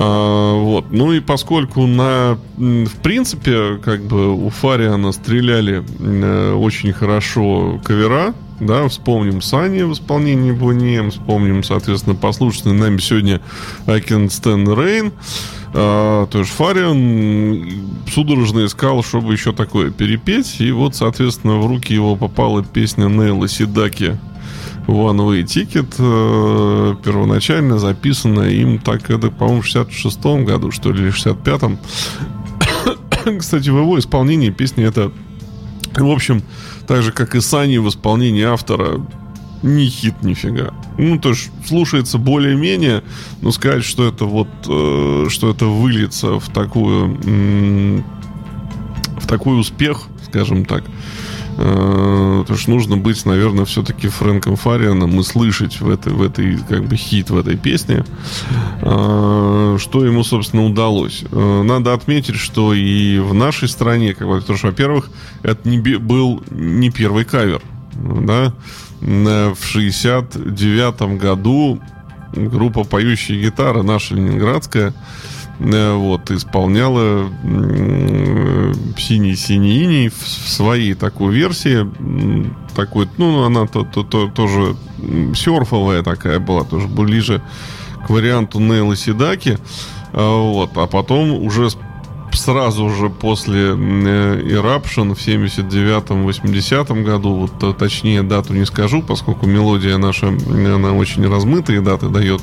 А, 0.00 0.54
вот. 0.54 0.92
Ну 0.92 1.12
и 1.12 1.18
поскольку 1.18 1.86
на, 1.86 2.38
в 2.56 2.96
принципе, 3.02 3.78
как 3.78 4.02
бы 4.04 4.32
у 4.32 4.48
Фариана 4.48 5.10
стреляли 5.10 5.82
э, 5.98 6.52
очень 6.52 6.92
хорошо 6.92 7.80
кавера, 7.82 8.32
да, 8.60 8.86
вспомним 8.86 9.42
Сани 9.42 9.82
в 9.82 9.92
исполнении 9.92 10.52
Бонем, 10.52 11.10
вспомним, 11.10 11.64
соответственно, 11.64 12.14
послушанный 12.14 12.76
нами 12.76 12.98
сегодня 12.98 13.40
Stand 13.86 14.66
the 14.66 14.76
Rain. 14.76 15.12
А, 15.74 16.26
то 16.26 16.38
есть 16.38 16.50
Фариан 16.52 17.68
судорожно 18.08 18.66
искал, 18.66 19.02
чтобы 19.02 19.32
еще 19.32 19.52
такое 19.52 19.90
перепеть, 19.90 20.60
и 20.60 20.70
вот, 20.70 20.94
соответственно, 20.94 21.58
в 21.58 21.66
руки 21.66 21.92
его 21.92 22.14
попала 22.14 22.62
песня 22.62 23.06
Нейла 23.06 23.48
Сидаки 23.48 24.16
One 24.88 25.18
Way 25.18 25.44
Ticket, 25.44 25.94
э, 25.98 26.96
первоначально 27.04 27.78
записанная 27.78 28.50
им 28.50 28.78
так 28.78 29.10
это, 29.10 29.30
по-моему, 29.30 29.60
в 29.60 29.66
66-м 29.66 30.46
году, 30.46 30.70
что 30.70 30.92
ли, 30.92 31.02
или 31.02 31.12
65-м. 31.12 31.78
Кстати, 33.38 33.68
в 33.68 33.76
его 33.76 33.98
исполнении 33.98 34.48
песни 34.48 34.84
это, 34.84 35.12
в 35.94 36.10
общем, 36.10 36.42
так 36.86 37.02
же, 37.02 37.12
как 37.12 37.34
и 37.34 37.40
Сани 37.40 37.76
в 37.76 37.88
исполнении 37.88 38.44
автора, 38.44 39.06
не 39.62 39.86
хит 39.88 40.22
нифига. 40.22 40.72
Ну, 40.96 41.18
то 41.18 41.30
есть 41.30 41.50
слушается 41.66 42.16
более-менее, 42.16 43.02
но 43.42 43.52
сказать, 43.52 43.84
что 43.84 44.08
это 44.08 44.24
вот, 44.24 44.48
э, 44.66 45.26
что 45.28 45.50
это 45.50 45.66
выльется 45.66 46.40
в 46.40 46.48
такую, 46.48 47.18
м, 47.24 48.04
в 49.20 49.26
такой 49.26 49.60
успех, 49.60 50.04
скажем 50.30 50.64
так, 50.64 50.84
э, 50.84 51.27
то 51.58 52.56
что 52.56 52.70
нужно 52.70 52.96
быть, 52.96 53.26
наверное, 53.26 53.64
все-таки 53.64 54.08
Фрэнком 54.08 54.56
Фарианом 54.56 55.18
и 55.18 55.22
слышать 55.22 55.80
в 55.80 55.90
этой, 55.90 56.12
в 56.12 56.22
этой, 56.22 56.58
как 56.58 56.84
бы, 56.84 56.96
хит 56.96 57.30
в 57.30 57.36
этой 57.36 57.56
песне, 57.56 58.04
э, 58.80 59.76
что 59.80 60.04
ему, 60.04 60.22
собственно, 60.24 60.64
удалось. 60.64 61.24
Э, 61.32 61.62
Надо 61.62 61.94
отметить, 61.94 62.36
что 62.36 62.74
и 62.74 63.18
в 63.18 63.34
нашей 63.34 63.68
стране, 63.68 64.14
как 64.14 64.28
бы, 64.28 64.40
потому 64.40 64.56
что, 64.58 64.68
во-первых, 64.68 65.10
это 65.42 65.68
не 65.68 65.78
был 65.78 66.42
не 66.50 66.90
первый 66.90 67.24
кавер, 67.24 67.60
да, 67.94 68.54
Э, 69.00 69.54
в 69.54 69.64
69 69.64 71.18
году 71.18 71.80
группа 72.32 72.84
«Поющие 72.84 73.40
гитары» 73.40 73.82
наша 73.82 74.14
ленинградская 74.14 74.90
э, 74.90 74.92
вот, 75.58 76.30
исполняла 76.30 77.28
«Синий-синий 78.96 79.82
иней» 79.84 80.08
в 80.08 80.48
своей 80.48 80.94
такой 80.94 81.34
версии. 81.34 81.88
Такой, 82.74 83.08
ну, 83.18 83.42
она 83.44 83.66
то, 83.66 83.84
то- 83.84 84.04
то- 84.04 84.28
тоже 84.28 84.76
серфовая 85.34 86.02
такая 86.02 86.38
была, 86.38 86.64
тоже 86.64 86.86
ближе 86.86 87.42
к 88.06 88.10
варианту 88.10 88.60
Нейла 88.60 88.96
Седаки. 88.96 89.58
А, 90.12 90.40
Вот, 90.52 90.70
а 90.76 90.86
потом 90.86 91.32
уже 91.32 91.68
сразу 92.32 92.90
же 92.90 93.10
после 93.10 93.70
э, 93.70 93.74
Eruption 93.74 95.14
в 95.14 95.26
79-80 95.26 97.02
году, 97.02 97.34
вот 97.34 97.78
точнее 97.78 98.22
дату 98.22 98.54
не 98.54 98.64
скажу, 98.66 99.02
поскольку 99.02 99.46
мелодия 99.46 99.98
наша, 99.98 100.28
она 100.28 100.92
очень 100.92 101.28
размытые 101.28 101.80
даты 101.80 102.08
дает 102.08 102.40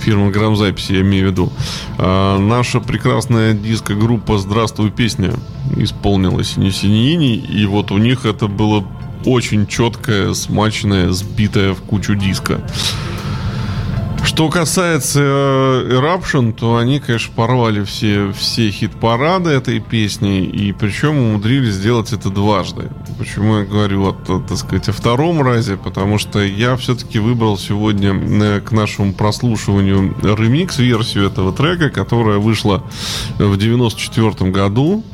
фирма 0.00 0.30
грамзаписи, 0.30 0.92
я 0.92 1.00
имею 1.00 1.28
в 1.28 1.30
виду. 1.32 1.52
А, 1.98 2.38
наша 2.38 2.80
прекрасная 2.80 3.54
диско-группа 3.54 4.38
«Здравствуй, 4.38 4.90
песня» 4.90 5.32
исполнилась 5.76 6.56
не 6.56 6.70
синини, 6.70 7.36
и 7.36 7.66
вот 7.66 7.90
у 7.90 7.98
них 7.98 8.24
это 8.24 8.46
было 8.46 8.84
очень 9.24 9.66
четкое, 9.66 10.32
смачное, 10.34 11.10
сбитое 11.10 11.74
в 11.74 11.82
кучу 11.82 12.14
диска. 12.14 12.62
Что 14.28 14.50
касается 14.50 15.20
э, 15.22 15.88
Eruption, 15.90 16.52
то 16.52 16.76
они, 16.76 17.00
конечно, 17.00 17.32
порвали 17.34 17.82
все, 17.82 18.30
все 18.32 18.70
хит-парады 18.70 19.48
этой 19.48 19.80
песни, 19.80 20.44
и 20.44 20.72
причем 20.72 21.16
умудрились 21.16 21.72
сделать 21.72 22.12
это 22.12 22.28
дважды. 22.28 22.90
Почему 23.18 23.60
я 23.60 23.64
говорю, 23.64 24.02
вот, 24.02 24.46
так 24.46 24.58
сказать, 24.58 24.90
о 24.90 24.92
втором 24.92 25.40
разе? 25.40 25.78
Потому 25.78 26.18
что 26.18 26.40
я 26.40 26.76
все-таки 26.76 27.18
выбрал 27.18 27.56
сегодня 27.56 28.12
э, 28.12 28.60
к 28.60 28.70
нашему 28.70 29.14
прослушиванию 29.14 30.14
ремикс-версию 30.22 31.24
этого 31.24 31.50
трека, 31.54 31.88
которая 31.88 32.36
вышла 32.36 32.84
в 33.38 33.56
94 33.56 34.50
году. 34.50 35.04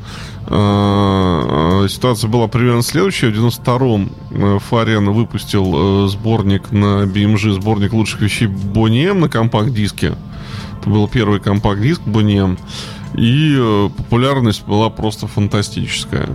Э, 0.46 1.86
Ситуация 1.88 2.28
была 2.28 2.48
примерно 2.48 2.82
следующая. 2.82 3.30
В 3.30 3.34
92-м 3.34 4.12
э, 4.30 4.58
Фариан 4.58 5.10
выпустил 5.10 6.06
э, 6.06 6.08
сборник 6.08 6.70
на 6.70 7.04
BMG, 7.04 7.54
сборник 7.54 7.92
лучших 7.92 8.20
вещей 8.22 8.48
M 8.48 9.20
на 9.20 9.28
компакт-диске. 9.28 10.14
Это 10.80 10.90
был 10.90 11.08
первый 11.08 11.40
компакт-диск 11.40 12.02
M. 12.06 12.58
И 13.14 13.88
популярность 13.96 14.66
была 14.66 14.90
просто 14.90 15.28
фантастическая. 15.28 16.28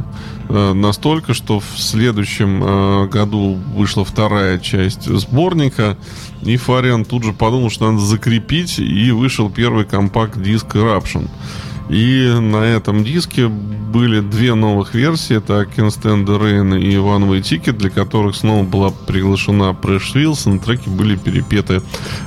Настолько, 0.47 1.33
что 1.33 1.59
в 1.59 1.77
следующем 1.77 3.09
году 3.09 3.59
вышла 3.75 4.05
вторая 4.05 4.59
часть 4.59 5.03
сборника, 5.03 5.97
и 6.41 6.55
Фариан 6.55 7.03
тут 7.03 7.25
же 7.25 7.33
подумал, 7.33 7.69
что 7.69 7.91
надо 7.91 8.05
закрепить, 8.05 8.79
и 8.79 9.11
вышел 9.11 9.49
первый 9.49 9.83
компакт-диск 9.83 10.73
Eruption. 10.77 11.27
И 11.89 12.37
на 12.39 12.57
этом 12.57 13.03
диске 13.03 13.47
были 13.47 14.19
две 14.19 14.53
новых 14.53 14.93
версии. 14.93 15.37
Это 15.37 15.63
Can 15.63 15.87
Stand 15.87 16.25
the 16.25 16.39
Rain 16.39 16.79
и 16.79 16.95
One 16.95 17.27
Way 17.27 17.41
Ticket, 17.41 17.73
для 17.73 17.89
которых 17.89 18.35
снова 18.35 18.63
была 18.63 18.91
приглашена 18.91 19.73
Прэш 19.73 20.13
Вилсон. 20.13 20.59
Треки 20.59 20.87
были 20.87 21.15
перепеты 21.15 21.81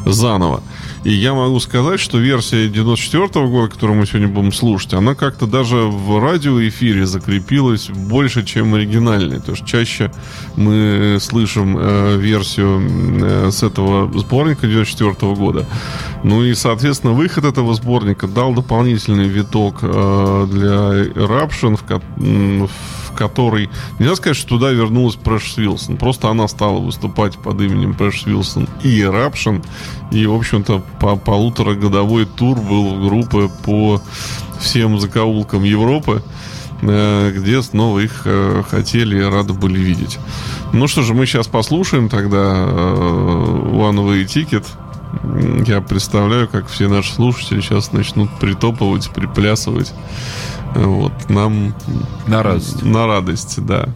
заново. 0.05 0.63
И 1.05 1.11
я 1.11 1.35
могу 1.35 1.59
сказать, 1.59 1.99
что 1.99 2.19
версия 2.19 2.69
94 2.69 3.47
года, 3.49 3.69
которую 3.73 3.99
мы 3.99 4.07
сегодня 4.07 4.29
будем 4.29 4.53
слушать, 4.53 4.95
она 4.95 5.17
как-то 5.17 5.47
даже 5.47 5.77
в 5.77 6.21
радиоэфире 6.21 7.07
закрепилась 7.07 7.89
больше, 7.89 8.45
чем 8.45 8.75
оригинальная. 8.75 9.41
То 9.41 9.53
есть 9.53 9.65
чаще 9.67 10.13
мы 10.55 11.19
слышим 11.21 11.77
э, 11.77 12.17
версию 12.19 12.83
э, 13.21 13.51
с 13.51 13.65
этого 13.65 14.17
сборника 14.17 14.69
94 14.69 15.35
года. 15.35 15.67
Ну 16.23 16.45
и, 16.45 16.55
соответственно, 16.55 17.15
выход 17.15 17.45
этого 17.45 17.75
сборника 17.75 18.29
дал 18.29 18.55
дополнительный 18.55 19.27
виток 19.27 19.79
э, 19.83 20.47
для 20.51 20.71
Eruption, 21.21 21.77
в, 21.77 22.23
м, 22.23 22.69
в 23.13 23.17
который... 23.17 23.71
Нельзя 23.99 24.17
сказать, 24.17 24.37
что 24.37 24.51
туда 24.51 24.71
вернулась 24.71 25.17
Прэш 25.17 25.57
Вилсон. 25.57 25.97
Просто 25.97 26.29
она 26.29 26.49
стала 26.49 26.79
выступать 26.79 27.37
под 27.39 27.61
именем 27.61 27.95
Прэш 27.95 28.27
Вилсон 28.27 28.69
и 28.83 29.01
Eruption. 29.01 29.65
И, 30.11 30.27
в 30.27 30.35
общем-то, 30.35 30.83
по 31.01 31.17
полуторагодовой 31.17 32.27
тур 32.27 32.59
был 32.61 33.07
группы 33.07 33.51
по 33.65 34.01
всем 34.61 34.99
закоулкам 35.01 35.65
Европы 35.65 36.23
э, 36.83 37.33
где 37.35 37.63
снова 37.63 38.01
их 38.01 38.23
э, 38.25 38.63
хотели 38.69 39.19
и 39.19 39.23
рады 39.23 39.53
были 39.53 39.79
видеть. 39.79 40.19
Ну 40.73 40.87
что 40.89 41.03
же, 41.03 41.15
мы 41.15 41.27
сейчас 41.27 41.49
послушаем 41.49 42.09
тогда 42.09 42.39
э, 42.39 42.95
One 43.73 44.07
Way 44.07 44.25
Ticket. 44.27 44.67
Я 45.67 45.81
представляю, 45.81 46.49
как 46.49 46.69
все 46.69 46.89
наши 46.89 47.13
слушатели 47.13 47.61
сейчас 47.61 47.93
начнут 47.93 48.31
притопывать, 48.41 49.11
приплясывать. 49.11 49.93
Вот, 50.75 51.13
нам 51.29 51.75
На 52.27 52.43
радость. 52.43 52.83
на 52.83 53.07
радость, 53.07 53.65
да. 53.65 53.89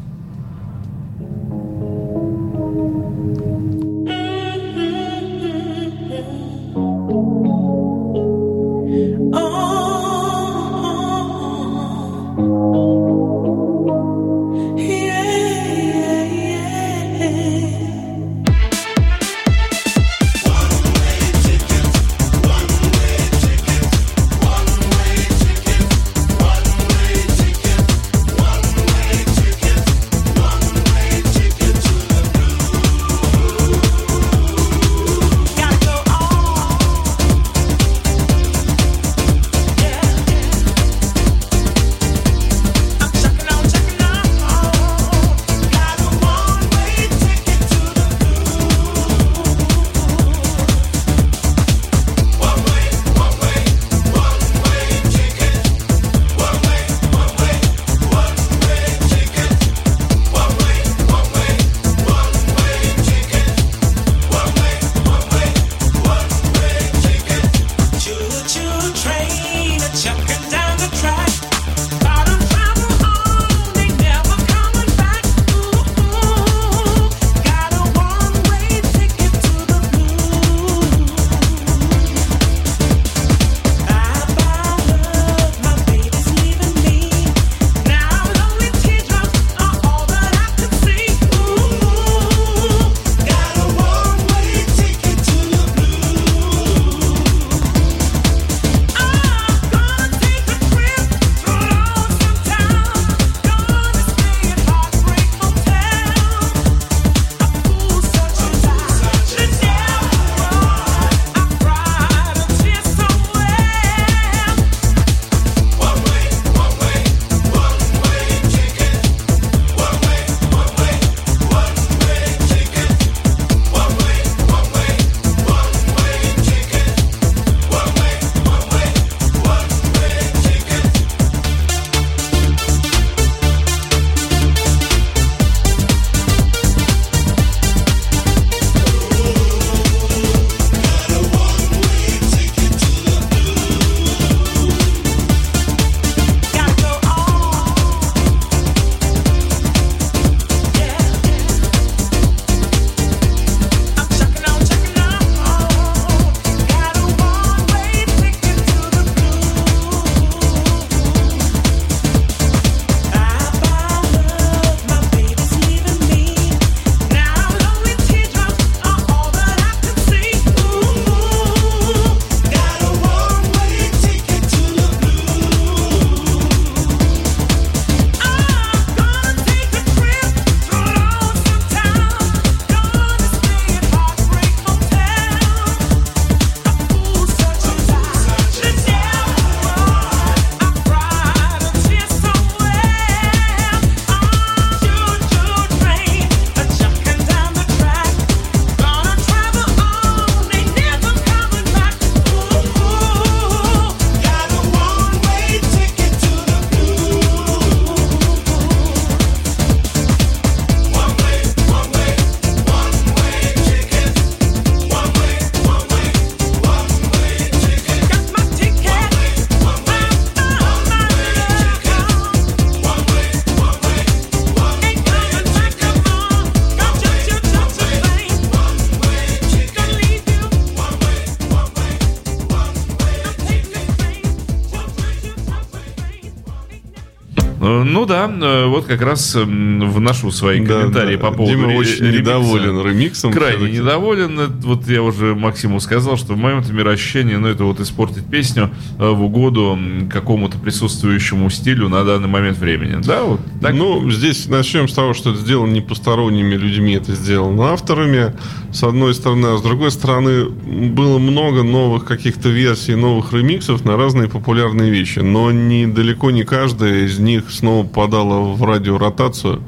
Да, 238.29 238.47
э, 238.47 238.67
вот 238.67 238.87
как 238.87 239.01
раз 239.03 239.35
м, 239.37 239.91
вношу 239.91 240.31
свои 240.31 240.61
Да, 240.61 240.81
комментарии 240.81 241.17
да. 241.17 241.23
по 241.23 241.33
поводу 241.33 241.57
Дима 241.57 241.67
очень 241.77 242.05
ремикса. 242.05 242.19
недоволен 242.19 242.87
ремиксом. 242.87 243.33
Крайне 243.33 243.57
всё-таки. 243.59 243.79
недоволен. 243.79 244.41
Это 244.41 244.53
Вот 244.67 244.89
я 244.89 245.03
уже 245.03 245.35
Максиму 245.35 245.81
сказал, 245.81 246.17
что 246.17 246.35
в 246.35 246.37
моем-то 246.39 246.73
мироощущении, 246.73 247.35
ну, 247.37 247.49
это 247.49 247.65
вот 247.65 247.81
испортить 247.81 248.27
песню 248.27 248.71
э, 248.99 249.09
в 249.09 249.23
угоду 249.23 249.79
какому-то 250.11 250.59
присутствующему 250.59 251.49
стилю 251.51 251.89
на 251.89 252.05
данный 252.05 252.29
момент 252.29 252.59
времени. 252.59 253.01
Да, 253.05 253.23
вот 253.25 253.41
так. 253.61 253.75
Ну, 253.75 254.11
здесь 254.11 254.49
начнем 254.49 254.89
с 254.89 254.95
того, 254.95 255.15
что 255.15 255.31
это 255.31 255.41
сделано 255.41 255.73
не 255.73 255.81
посторонними 255.81 256.55
людьми, 256.55 256.95
это 256.95 257.15
сделано 257.15 257.73
авторами, 257.73 258.35
с 258.73 258.83
одной 258.83 259.15
стороны. 259.15 259.47
А 259.47 259.57
с 259.59 259.63
другой 259.63 259.91
стороны, 259.91 260.47
было 260.47 261.19
много 261.19 261.63
новых 261.63 262.05
каких-то 262.05 262.49
версий, 262.49 262.95
новых 262.95 263.33
ремиксов 263.33 263.85
на 263.85 263.97
разные 263.97 264.29
популярные 264.29 264.91
вещи. 264.91 265.21
Но 265.21 265.51
не, 265.51 265.87
далеко 265.87 266.31
не 266.31 266.45
каждая 266.45 267.05
из 267.05 267.19
них 267.19 267.51
снова 267.51 267.87
попадала 267.87 268.53
в 268.55 268.63
радиоротацию. 268.63 269.63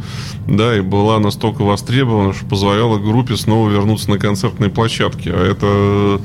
Да, 0.47 0.77
и 0.77 0.81
была 0.81 1.19
настолько 1.19 1.63
востребована, 1.63 2.33
что 2.33 2.47
позволяла 2.47 2.99
группе 2.99 3.37
снова 3.37 3.69
вернуться 3.69 4.11
на 4.11 4.19
концертные 4.19 4.71
площадки. 4.71 5.29
А 5.29 5.51
это 5.51 6.21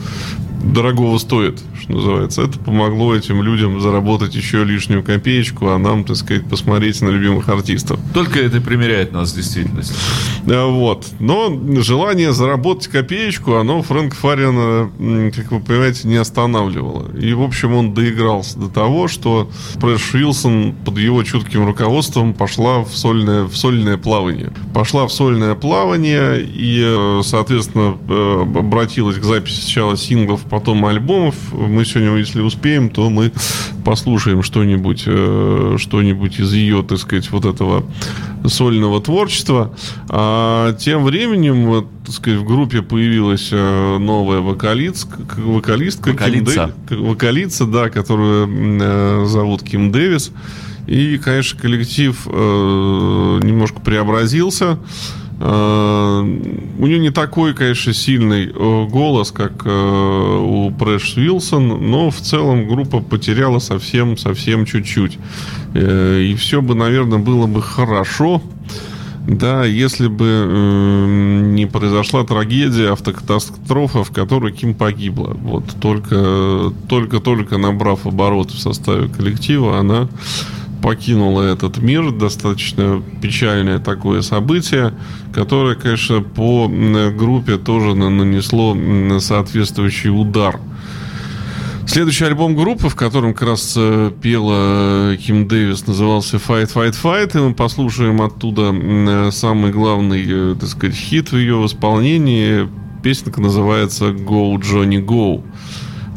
дорогого 0.63 1.17
стоит, 1.17 1.61
что 1.81 1.93
называется. 1.93 2.43
Это 2.43 2.59
помогло 2.59 3.15
этим 3.15 3.41
людям 3.43 3.79
заработать 3.81 4.35
еще 4.35 4.63
лишнюю 4.63 5.03
копеечку, 5.03 5.67
а 5.69 5.77
нам, 5.77 6.03
так 6.03 6.15
сказать, 6.15 6.45
посмотреть 6.45 7.01
на 7.01 7.09
любимых 7.09 7.49
артистов. 7.49 7.99
Только 8.13 8.39
это 8.39 8.61
примеряет 8.61 9.11
нас 9.11 9.29
с 9.29 9.33
действительностью. 9.33 9.95
А, 10.47 10.65
Вот. 10.67 11.07
Но 11.19 11.51
желание 11.81 12.33
заработать 12.33 12.87
копеечку, 12.87 13.55
оно 13.55 13.81
Фрэнк 13.81 14.15
Фарина, 14.15 14.91
как 15.35 15.51
вы 15.51 15.59
понимаете, 15.59 16.07
не 16.07 16.17
останавливало. 16.17 17.15
И, 17.17 17.33
в 17.33 17.41
общем, 17.41 17.73
он 17.73 17.93
доигрался 17.93 18.57
до 18.59 18.69
того, 18.69 19.07
что 19.07 19.49
Прэш 19.79 20.13
Уилсон 20.13 20.73
под 20.85 20.97
его 20.97 21.23
чутким 21.23 21.65
руководством 21.65 22.33
пошла 22.33 22.83
в 22.83 22.95
сольное, 22.95 23.43
в 23.43 23.55
сольное 23.55 23.97
плавание. 23.97 24.51
Пошла 24.73 25.07
в 25.07 25.11
сольное 25.11 25.55
плавание 25.55 26.41
и, 26.41 26.81
э, 26.83 27.21
соответственно, 27.23 27.97
э, 28.07 28.41
обратилась 28.59 29.17
к 29.17 29.23
записи 29.23 29.61
сначала 29.61 29.97
синглов, 29.97 30.41
потом 30.53 30.85
альбомов. 30.85 31.33
Мы 31.51 31.83
сегодня, 31.83 32.15
если 32.15 32.39
успеем, 32.41 32.91
то 32.91 33.09
мы 33.09 33.31
послушаем 33.83 34.43
что-нибудь, 34.43 35.03
э, 35.07 35.77
что-нибудь 35.79 36.39
из 36.39 36.53
ее, 36.53 36.83
так 36.83 36.99
сказать, 36.99 37.31
вот 37.31 37.45
этого 37.45 37.83
сольного 38.45 39.01
творчества. 39.01 39.73
А 40.09 40.73
тем 40.73 41.05
временем, 41.05 41.87
так 42.05 42.13
сказать, 42.13 42.39
в 42.39 42.45
группе 42.45 42.83
появилась 42.83 43.49
э, 43.51 43.97
новая 43.97 44.41
вокалистка, 44.41 45.17
вокалистка 45.37 46.11
Ким 46.11 46.13
Вокалица. 46.19 46.73
Дэ- 46.87 46.87
к- 46.87 47.01
вокалица, 47.01 47.65
да, 47.65 47.89
которую 47.89 48.47
э, 48.79 49.25
зовут 49.25 49.63
Ким 49.63 49.91
Дэвис. 49.91 50.31
И, 50.85 51.17
конечно, 51.17 51.59
коллектив 51.59 52.27
э, 52.27 53.39
немножко 53.41 53.79
преобразился. 53.79 54.77
Э, 54.77 55.22
у 55.45 56.87
нее 56.87 56.99
не 56.99 57.09
такой, 57.09 57.53
конечно, 57.53 57.93
сильный 57.93 58.45
э, 58.45 58.87
голос, 58.87 59.31
как 59.31 59.63
э, 59.65 59.69
у 59.69 60.71
Прэш 60.71 61.17
Уилсон, 61.17 61.89
но 61.89 62.09
в 62.09 62.21
целом 62.21 62.67
группа 62.67 63.01
потеряла 63.01 63.59
совсем-совсем 63.59 64.65
чуть-чуть. 64.65 65.17
Э, 65.73 66.21
и 66.21 66.35
все 66.35 66.61
бы, 66.61 66.75
наверное, 66.75 67.19
было 67.19 67.47
бы 67.47 67.61
хорошо, 67.61 68.41
да, 69.27 69.65
если 69.65 70.07
бы 70.07 70.25
э, 70.25 71.05
не 71.53 71.65
произошла 71.65 72.23
трагедия, 72.23 72.93
автокатастрофа, 72.93 74.05
в 74.05 74.11
которой 74.11 74.53
Ким 74.53 74.73
погибла. 74.73 75.35
Вот 75.41 75.65
только, 75.81 76.71
только-только 76.87 77.57
набрав 77.57 78.05
обороты 78.05 78.53
в 78.53 78.59
составе 78.59 79.09
коллектива, 79.09 79.79
она 79.79 80.07
покинула 80.83 81.41
этот 81.43 81.77
мир. 81.77 82.11
Достаточно 82.11 83.01
печальное 83.21 83.79
такое 83.79 84.21
событие, 84.21 84.93
которое, 85.33 85.75
конечно, 85.75 86.21
по 86.21 86.67
группе 87.17 87.57
тоже 87.57 87.95
на- 87.95 88.09
нанесло 88.09 88.77
соответствующий 89.19 90.09
удар. 90.09 90.59
Следующий 91.85 92.25
альбом 92.25 92.55
группы, 92.55 92.89
в 92.89 92.95
котором 92.95 93.33
как 93.33 93.49
раз 93.49 93.75
э, 93.77 94.11
пела 94.21 95.13
э, 95.13 95.17
Ким 95.17 95.47
Дэвис, 95.47 95.85
назывался 95.85 96.37
Fight, 96.37 96.69
Fight, 96.73 96.95
Fight. 97.01 97.37
И 97.37 97.41
мы 97.41 97.53
послушаем 97.53 98.21
оттуда 98.21 98.73
э, 98.73 99.31
самый 99.31 99.71
главный, 99.71 100.55
так 100.55 100.69
сказать, 100.69 100.95
хит 100.95 101.31
в 101.31 101.37
ее 101.37 101.65
исполнении. 101.65 102.67
Песенка 103.03 103.41
называется 103.41 104.09
Go, 104.11 104.55
Johnny, 104.61 105.05
Go. 105.05 105.43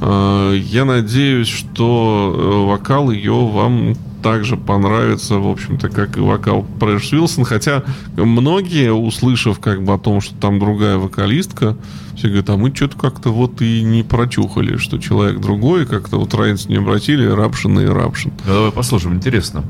Э, 0.01 0.57
Я 0.57 0.85
надеюсь, 0.85 1.49
что 1.49 2.65
вокал 2.69 3.11
ее 3.11 3.35
вам 3.35 3.97
также 4.23 4.57
понравится, 4.57 5.37
в 5.37 5.47
общем-то, 5.47 5.89
как 5.89 6.17
и 6.17 6.21
вокал 6.21 6.65
Прэш 6.81 7.13
Уилсон. 7.13 7.45
Хотя 7.45 7.85
многие, 8.17 8.93
услышав 8.93 9.61
как 9.61 9.83
бы 9.83 9.95
о 9.95 9.99
том, 9.99 10.21
что 10.21 10.35
там 10.35 10.59
другая 10.59 10.97
вокалистка, 10.97 11.77
все 12.17 12.29
говорят, 12.29 12.51
а 12.51 12.57
мы 12.57 12.75
что-то 12.75 12.97
как-то 12.97 13.31
вот 13.31 13.61
и 13.63 13.83
не 13.83 14.03
прочухали, 14.03 14.79
что 14.79 14.99
человек 14.99 15.41
другой, 15.41 15.87
как-то 15.87 16.19
вот 16.19 16.35
разницу 16.35 16.69
не 16.71 16.77
обратили, 16.77 17.27
Рапшин 17.27 17.79
и 17.81 17.87
Рапшин. 17.87 18.33
Ну, 18.47 18.53
Давай 18.53 18.73
послушаем, 18.73 19.17
интересно. 19.17 19.65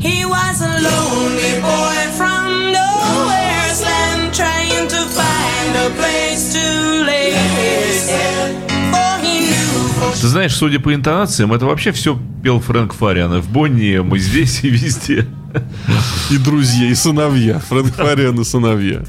He 0.00 0.26
was 0.26 0.60
a 0.60 0.80
lonely 0.82 1.60
boy 1.62 1.98
from 2.18 2.72
nowhere's 2.72 3.80
land, 3.82 4.34
trying 4.34 4.86
to 4.88 5.00
find 5.08 5.76
a 5.76 5.90
place 5.96 6.52
to 6.52 7.04
lay 7.06 7.32
Ты 10.20 10.28
знаешь, 10.28 10.54
судя 10.54 10.80
по 10.80 10.94
интонациям, 10.94 11.52
это 11.52 11.66
вообще 11.66 11.92
все 11.92 12.18
пел 12.42 12.60
Фрэнк 12.60 12.94
Фариан. 12.94 13.34
И 13.34 13.40
в 13.40 13.48
Бонне, 13.48 14.02
мы 14.02 14.18
здесь 14.18 14.64
и 14.64 14.70
везде. 14.70 15.26
И 16.30 16.38
друзья, 16.38 16.88
и 16.88 16.94
сыновья. 16.94 17.60
Фрэнк 17.60 17.94
Фариан 17.94 18.40
и 18.40 18.44
сыновья. 18.44 19.04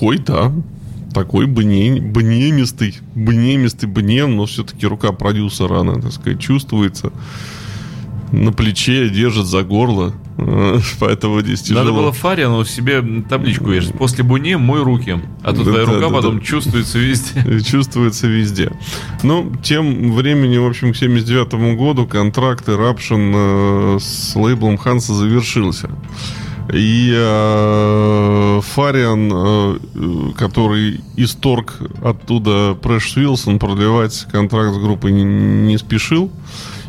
Такой, 0.00 0.18
да. 0.18 0.52
Такой 1.12 1.46
бне, 1.46 2.00
бнемистый, 2.00 2.98
бнемистый 3.14 3.88
бнем, 3.88 4.36
но 4.36 4.46
все-таки 4.46 4.86
рука 4.86 5.12
продюсера, 5.12 5.80
она, 5.80 5.94
так 5.94 6.12
сказать, 6.12 6.40
чувствуется. 6.40 7.12
На 8.30 8.52
плече 8.52 9.08
держит 9.10 9.46
за 9.46 9.64
горло. 9.64 10.14
Поэтому 11.00 11.40
здесь 11.40 11.62
тяжело. 11.62 11.80
Надо 11.80 11.92
было 11.92 12.12
Фариану 12.12 12.64
себе 12.64 13.02
табличку 13.28 13.70
вешать. 13.70 13.92
После 13.98 14.22
Буне 14.22 14.56
мой 14.56 14.84
руки. 14.84 15.18
А 15.42 15.52
то 15.52 15.64
Да, 15.64 15.70
твоя 15.70 15.84
да, 15.86 15.92
рука 15.94 16.08
да, 16.08 16.14
потом 16.14 16.38
да. 16.38 16.44
чувствуется 16.44 16.98
везде. 16.98 17.60
чувствуется 17.64 18.28
везде. 18.28 18.70
Ну, 19.24 19.52
тем 19.64 20.12
временем, 20.12 20.62
в 20.62 20.68
общем, 20.68 20.92
к 20.92 20.96
79 20.96 21.76
году 21.76 22.06
контракт 22.06 22.68
Eruption 22.68 23.96
э, 23.96 23.98
с 24.00 24.36
лейблом 24.36 24.78
Ханса 24.78 25.12
завершился. 25.12 25.90
И 26.72 27.12
э, 27.14 28.60
Фариан, 28.62 29.30
э, 29.32 29.78
который 30.36 31.00
исторг 31.16 31.74
оттуда 32.02 32.76
Прэш 32.80 33.16
Уилсон, 33.16 33.58
продлевать 33.58 34.26
контракт 34.30 34.74
с 34.74 34.78
группой 34.78 35.12
не, 35.12 35.24
не 35.24 35.78
спешил. 35.78 36.30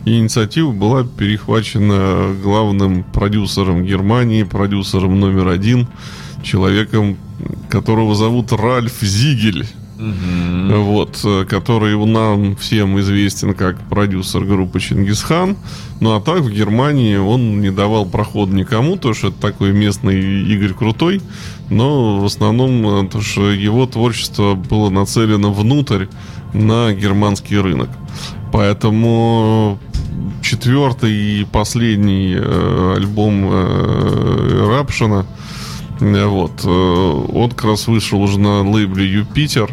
И 0.06 0.18
инициатива 0.18 0.72
была 0.72 1.04
перехвачена 1.04 2.36
главным 2.44 3.04
продюсером 3.04 3.84
Германии, 3.84 4.44
продюсером 4.44 5.20
номер 5.20 5.48
один, 5.48 5.88
человеком, 6.44 7.18
которого 7.70 8.16
зовут 8.16 8.52
Ральф 8.52 9.02
Зигель. 9.02 9.68
Вот, 10.02 11.20
э, 11.24 11.46
который 11.46 11.96
нам 12.06 12.56
всем 12.56 13.00
известен 13.00 13.54
как 13.54 13.80
продюсер 13.88 14.44
группы 14.44 14.80
Чингисхан. 14.80 15.56
Ну 16.00 16.16
а 16.16 16.22
так 16.22 16.42
в 16.42 16.52
Германии 16.52 17.18
он 17.18 17.62
не 17.62 17.72
давал 17.72 18.06
прохода 18.06 18.54
никому, 18.54 18.98
то 18.98 19.14
что 19.14 19.28
это 19.28 19.40
такой 19.40 19.74
местный 19.74 20.44
Игорь 20.44 20.74
Крутой. 20.74 21.22
Но 21.70 22.20
в 22.20 22.26
основном 22.26 23.06
э, 23.06 23.10
то, 23.10 23.22
что 23.22 23.52
его 23.52 23.86
творчество 23.86 24.56
было 24.56 24.90
нацелено 24.90 25.54
внутрь 25.54 26.08
на 26.54 26.94
германский 26.94 27.60
рынок. 27.60 27.90
Поэтому 28.52 29.80
четвертый 30.42 31.14
и 31.14 31.46
последний 31.46 32.36
э, 32.36 32.94
альбом 32.98 33.50
э, 33.52 34.68
Рапшина 34.68 35.28
Вот. 36.02 36.66
э, 36.66 36.68
Он 36.68 37.52
как 37.52 37.66
раз 37.66 37.88
вышел 37.88 38.22
уже 38.22 38.40
на 38.40 38.68
лейбле 38.70 39.06
Юпитер. 39.06 39.72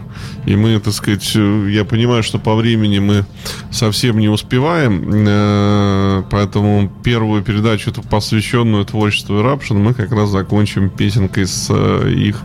И 0.49 0.57
мы, 0.57 0.80
так 0.80 0.94
сказать, 0.94 1.30
э, 1.34 1.68
я 1.70 1.84
понимаю, 1.84 2.22
что 2.22 2.38
по 2.38 2.55
времени 2.55 3.01
мы 3.01 3.26
совсем 3.70 4.18
не 4.18 4.30
успеваем. 4.30 5.11
э, 5.12 6.22
Поэтому 6.30 6.90
первую 7.05 7.42
передачу, 7.42 7.92
посвященную 8.09 8.86
творчеству 8.86 9.34
Eruption, 9.34 9.74
мы 9.74 9.92
как 9.92 10.11
раз 10.11 10.30
закончим 10.30 10.88
песенкой 10.88 11.46
с 11.46 11.66
э, 11.68 12.11
их 12.11 12.40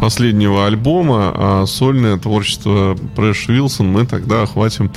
последнего 0.00 0.66
альбома. 0.66 1.32
А 1.32 1.64
сольное 1.66 2.16
творчество 2.16 2.96
Прэш 3.14 3.48
Уилсон 3.48 3.86
мы 3.86 4.04
тогда 4.04 4.42
охватим 4.42 4.90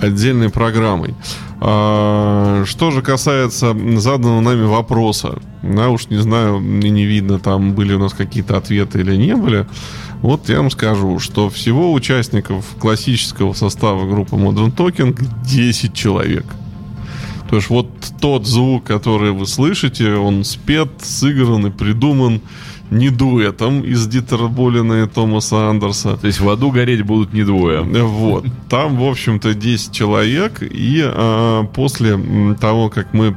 отдельной 0.00 0.48
программой. 0.48 1.14
А, 1.60 2.64
Что 2.64 2.90
же 2.90 3.02
касается 3.02 3.76
заданного 3.96 4.40
нами 4.40 4.64
вопроса, 4.64 5.40
да, 5.62 5.88
уж 5.88 6.08
не 6.08 6.18
знаю, 6.18 6.60
мне 6.60 6.88
не 6.88 7.04
видно, 7.04 7.38
там 7.38 7.74
были 7.74 7.94
у 7.94 7.98
нас 7.98 8.14
какие-то 8.14 8.56
ответы 8.56 9.00
или 9.00 9.16
не 9.16 9.34
были. 9.34 9.66
Вот 10.22 10.48
я 10.48 10.58
вам 10.58 10.70
скажу, 10.70 11.18
что 11.20 11.48
всего 11.48 11.92
участников 11.92 12.64
классического 12.78 13.52
состава 13.52 14.08
группы 14.08 14.36
Modern 14.36 14.74
Talking 14.74 15.16
10 15.44 15.94
человек. 15.94 16.44
То 17.48 17.56
есть 17.56 17.70
вот 17.70 17.88
тот 18.20 18.46
звук, 18.46 18.84
который 18.84 19.32
вы 19.32 19.46
слышите, 19.46 20.14
он 20.14 20.44
спет, 20.44 20.90
сыгран 21.00 21.66
и 21.66 21.70
придуман 21.70 22.42
не 22.90 23.10
дуэтом 23.10 23.82
из 23.82 24.06
Дитера 24.06 24.48
Болина 24.48 25.04
и 25.04 25.06
Томаса 25.06 25.68
Андерса, 25.68 26.16
То 26.16 26.26
есть 26.26 26.40
в 26.40 26.48
аду 26.48 26.70
гореть 26.70 27.02
будут 27.02 27.32
не 27.32 27.44
двое. 27.44 27.82
вот. 27.82 28.44
Там, 28.68 28.96
в 28.96 29.04
общем-то, 29.04 29.54
10 29.54 29.92
человек. 29.92 30.62
И 30.62 31.02
а, 31.04 31.64
после 31.64 32.18
того, 32.60 32.88
как 32.88 33.12
мы 33.12 33.26
э, 33.26 33.34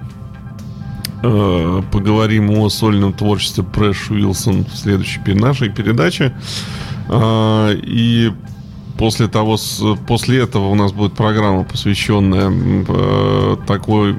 поговорим 1.21 2.49
о 2.51 2.69
сольном 2.69 3.13
творчестве 3.13 3.63
Прэш 3.63 4.09
Уилсон 4.09 4.65
в 4.65 4.75
следующей 4.75 5.21
нашей 5.33 5.69
передаче, 5.69 6.33
а, 7.09 7.71
и 7.73 8.31
после 8.97 9.27
того, 9.27 9.57
после 10.07 10.41
этого 10.41 10.67
у 10.67 10.75
нас 10.75 10.91
будет 10.91 11.13
программа, 11.13 11.63
посвященная 11.63 12.51
э, 12.87 13.57
такой 13.65 14.15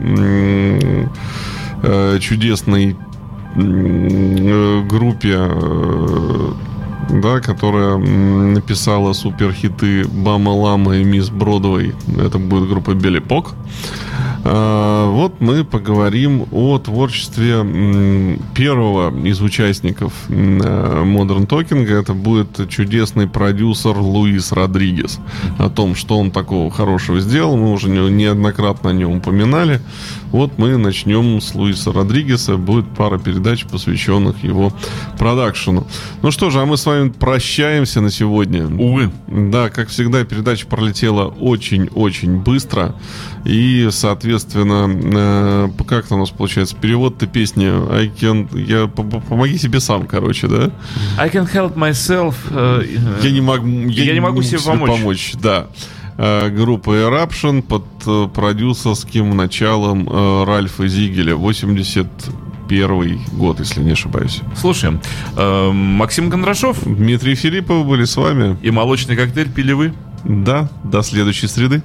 э, 1.83 2.19
чудесной 2.21 2.97
э, 3.55 4.83
группе, 4.89 5.37
э, 5.39 6.53
да, 7.11 7.41
которая 7.41 7.97
написала 7.99 9.13
суперхиты 9.13 10.05
Бама 10.09 10.51
Лама 10.51 10.97
и 10.97 11.05
Мисс 11.05 11.29
Бродвей. 11.31 11.93
Это 12.19 12.39
будет 12.39 12.69
группа 12.69 12.95
Белипок. 12.95 13.55
А, 14.45 15.11
Вот 15.11 15.41
мы 15.41 15.65
поговорим 15.65 16.47
о 16.53 16.79
творчестве 16.79 17.65
первого 18.55 19.13
из 19.25 19.41
участников 19.41 20.13
э, 20.29 20.33
Modern 20.33 21.47
Talking. 21.47 21.87
Это 21.89 22.13
будет 22.15 22.69
чудесный 22.69 23.29
продюсер 23.29 23.97
Луис 23.99 24.53
Родригес. 24.53 25.21
О 25.59 25.69
том, 25.69 25.95
что 25.95 26.19
он 26.19 26.31
такого 26.31 26.71
хорошего 26.71 27.21
сделал, 27.21 27.57
мы 27.57 27.73
уже 27.73 27.89
не- 27.89 28.11
неоднократно 28.11 28.91
о 28.91 28.93
нем 28.93 29.13
упоминали. 29.19 29.81
Вот 30.33 30.59
мы 30.59 30.77
начнем 30.79 31.41
с 31.41 31.55
Луиса 31.55 31.93
Родригеса. 31.93 32.57
Будет 32.57 32.87
пара 32.97 33.19
передач, 33.19 33.65
посвященных 33.67 34.43
его 34.43 34.73
продакшену. 35.19 35.87
Ну 36.23 36.31
что 36.31 36.51
же, 36.51 36.61
а 36.61 36.65
мы 36.67 36.77
с 36.79 36.87
вами 36.87 37.11
прощаемся 37.11 38.01
на 38.01 38.11
сегодня. 38.11 38.67
Увы. 38.67 39.13
Да, 39.29 39.69
как 39.69 39.89
всегда, 39.89 40.25
передача 40.25 40.67
пролетела 40.67 41.27
очень-очень 41.27 42.39
быстро. 42.39 42.95
И, 43.45 43.89
соответственно, 43.91 44.89
э, 44.89 45.85
как 45.87 46.07
там 46.07 46.19
у 46.19 46.21
нас 46.23 46.31
получается? 46.31 46.77
Перевод 46.81 47.19
ты 47.19 47.27
песни 47.27 47.67
I 47.93 48.07
can... 48.09 48.49
Я, 48.59 48.87
помоги 48.87 49.59
себе 49.59 49.81
сам, 49.81 50.07
короче, 50.07 50.49
да? 50.49 50.71
I 51.19 51.29
can 51.29 51.47
help 51.53 51.75
myself. 51.75 52.35
э, 52.51 52.85
Я 53.23 53.31
не 53.31 53.41
могу... 53.41 53.67
Я 53.89 54.15
не 54.15 54.21
могу 54.21 54.43
себе 54.43 54.61
помочь. 54.61 55.35
Да. 55.43 55.67
Э, 56.25 56.51
Группа 56.51 56.91
Eruption 56.91 57.63
под 57.63 57.85
э, 58.07 58.29
продюсерским 58.33 59.37
началом 59.37 60.09
э, 60.09 60.45
Ральфа 60.45 60.87
Зигеля. 60.87 61.35
81 61.35 63.21
год, 63.33 63.59
если 63.59 63.83
не 63.83 63.91
ошибаюсь. 63.93 64.41
Слушаем. 64.57 65.01
э, 65.37 65.71
Максим 65.73 66.31
Кондрашов 66.31 66.79
Дмитрий 66.85 67.35
Филиппов 67.35 67.85
были 67.87 68.05
с 68.05 68.17
вами. 68.17 68.57
и 68.63 68.71
молочный 68.71 69.17
коктейль 69.17 69.51
пили 69.51 69.73
вы. 69.73 69.93
Да, 70.25 70.69
до 70.85 71.03
следующей 71.03 71.49
среды. 71.49 71.83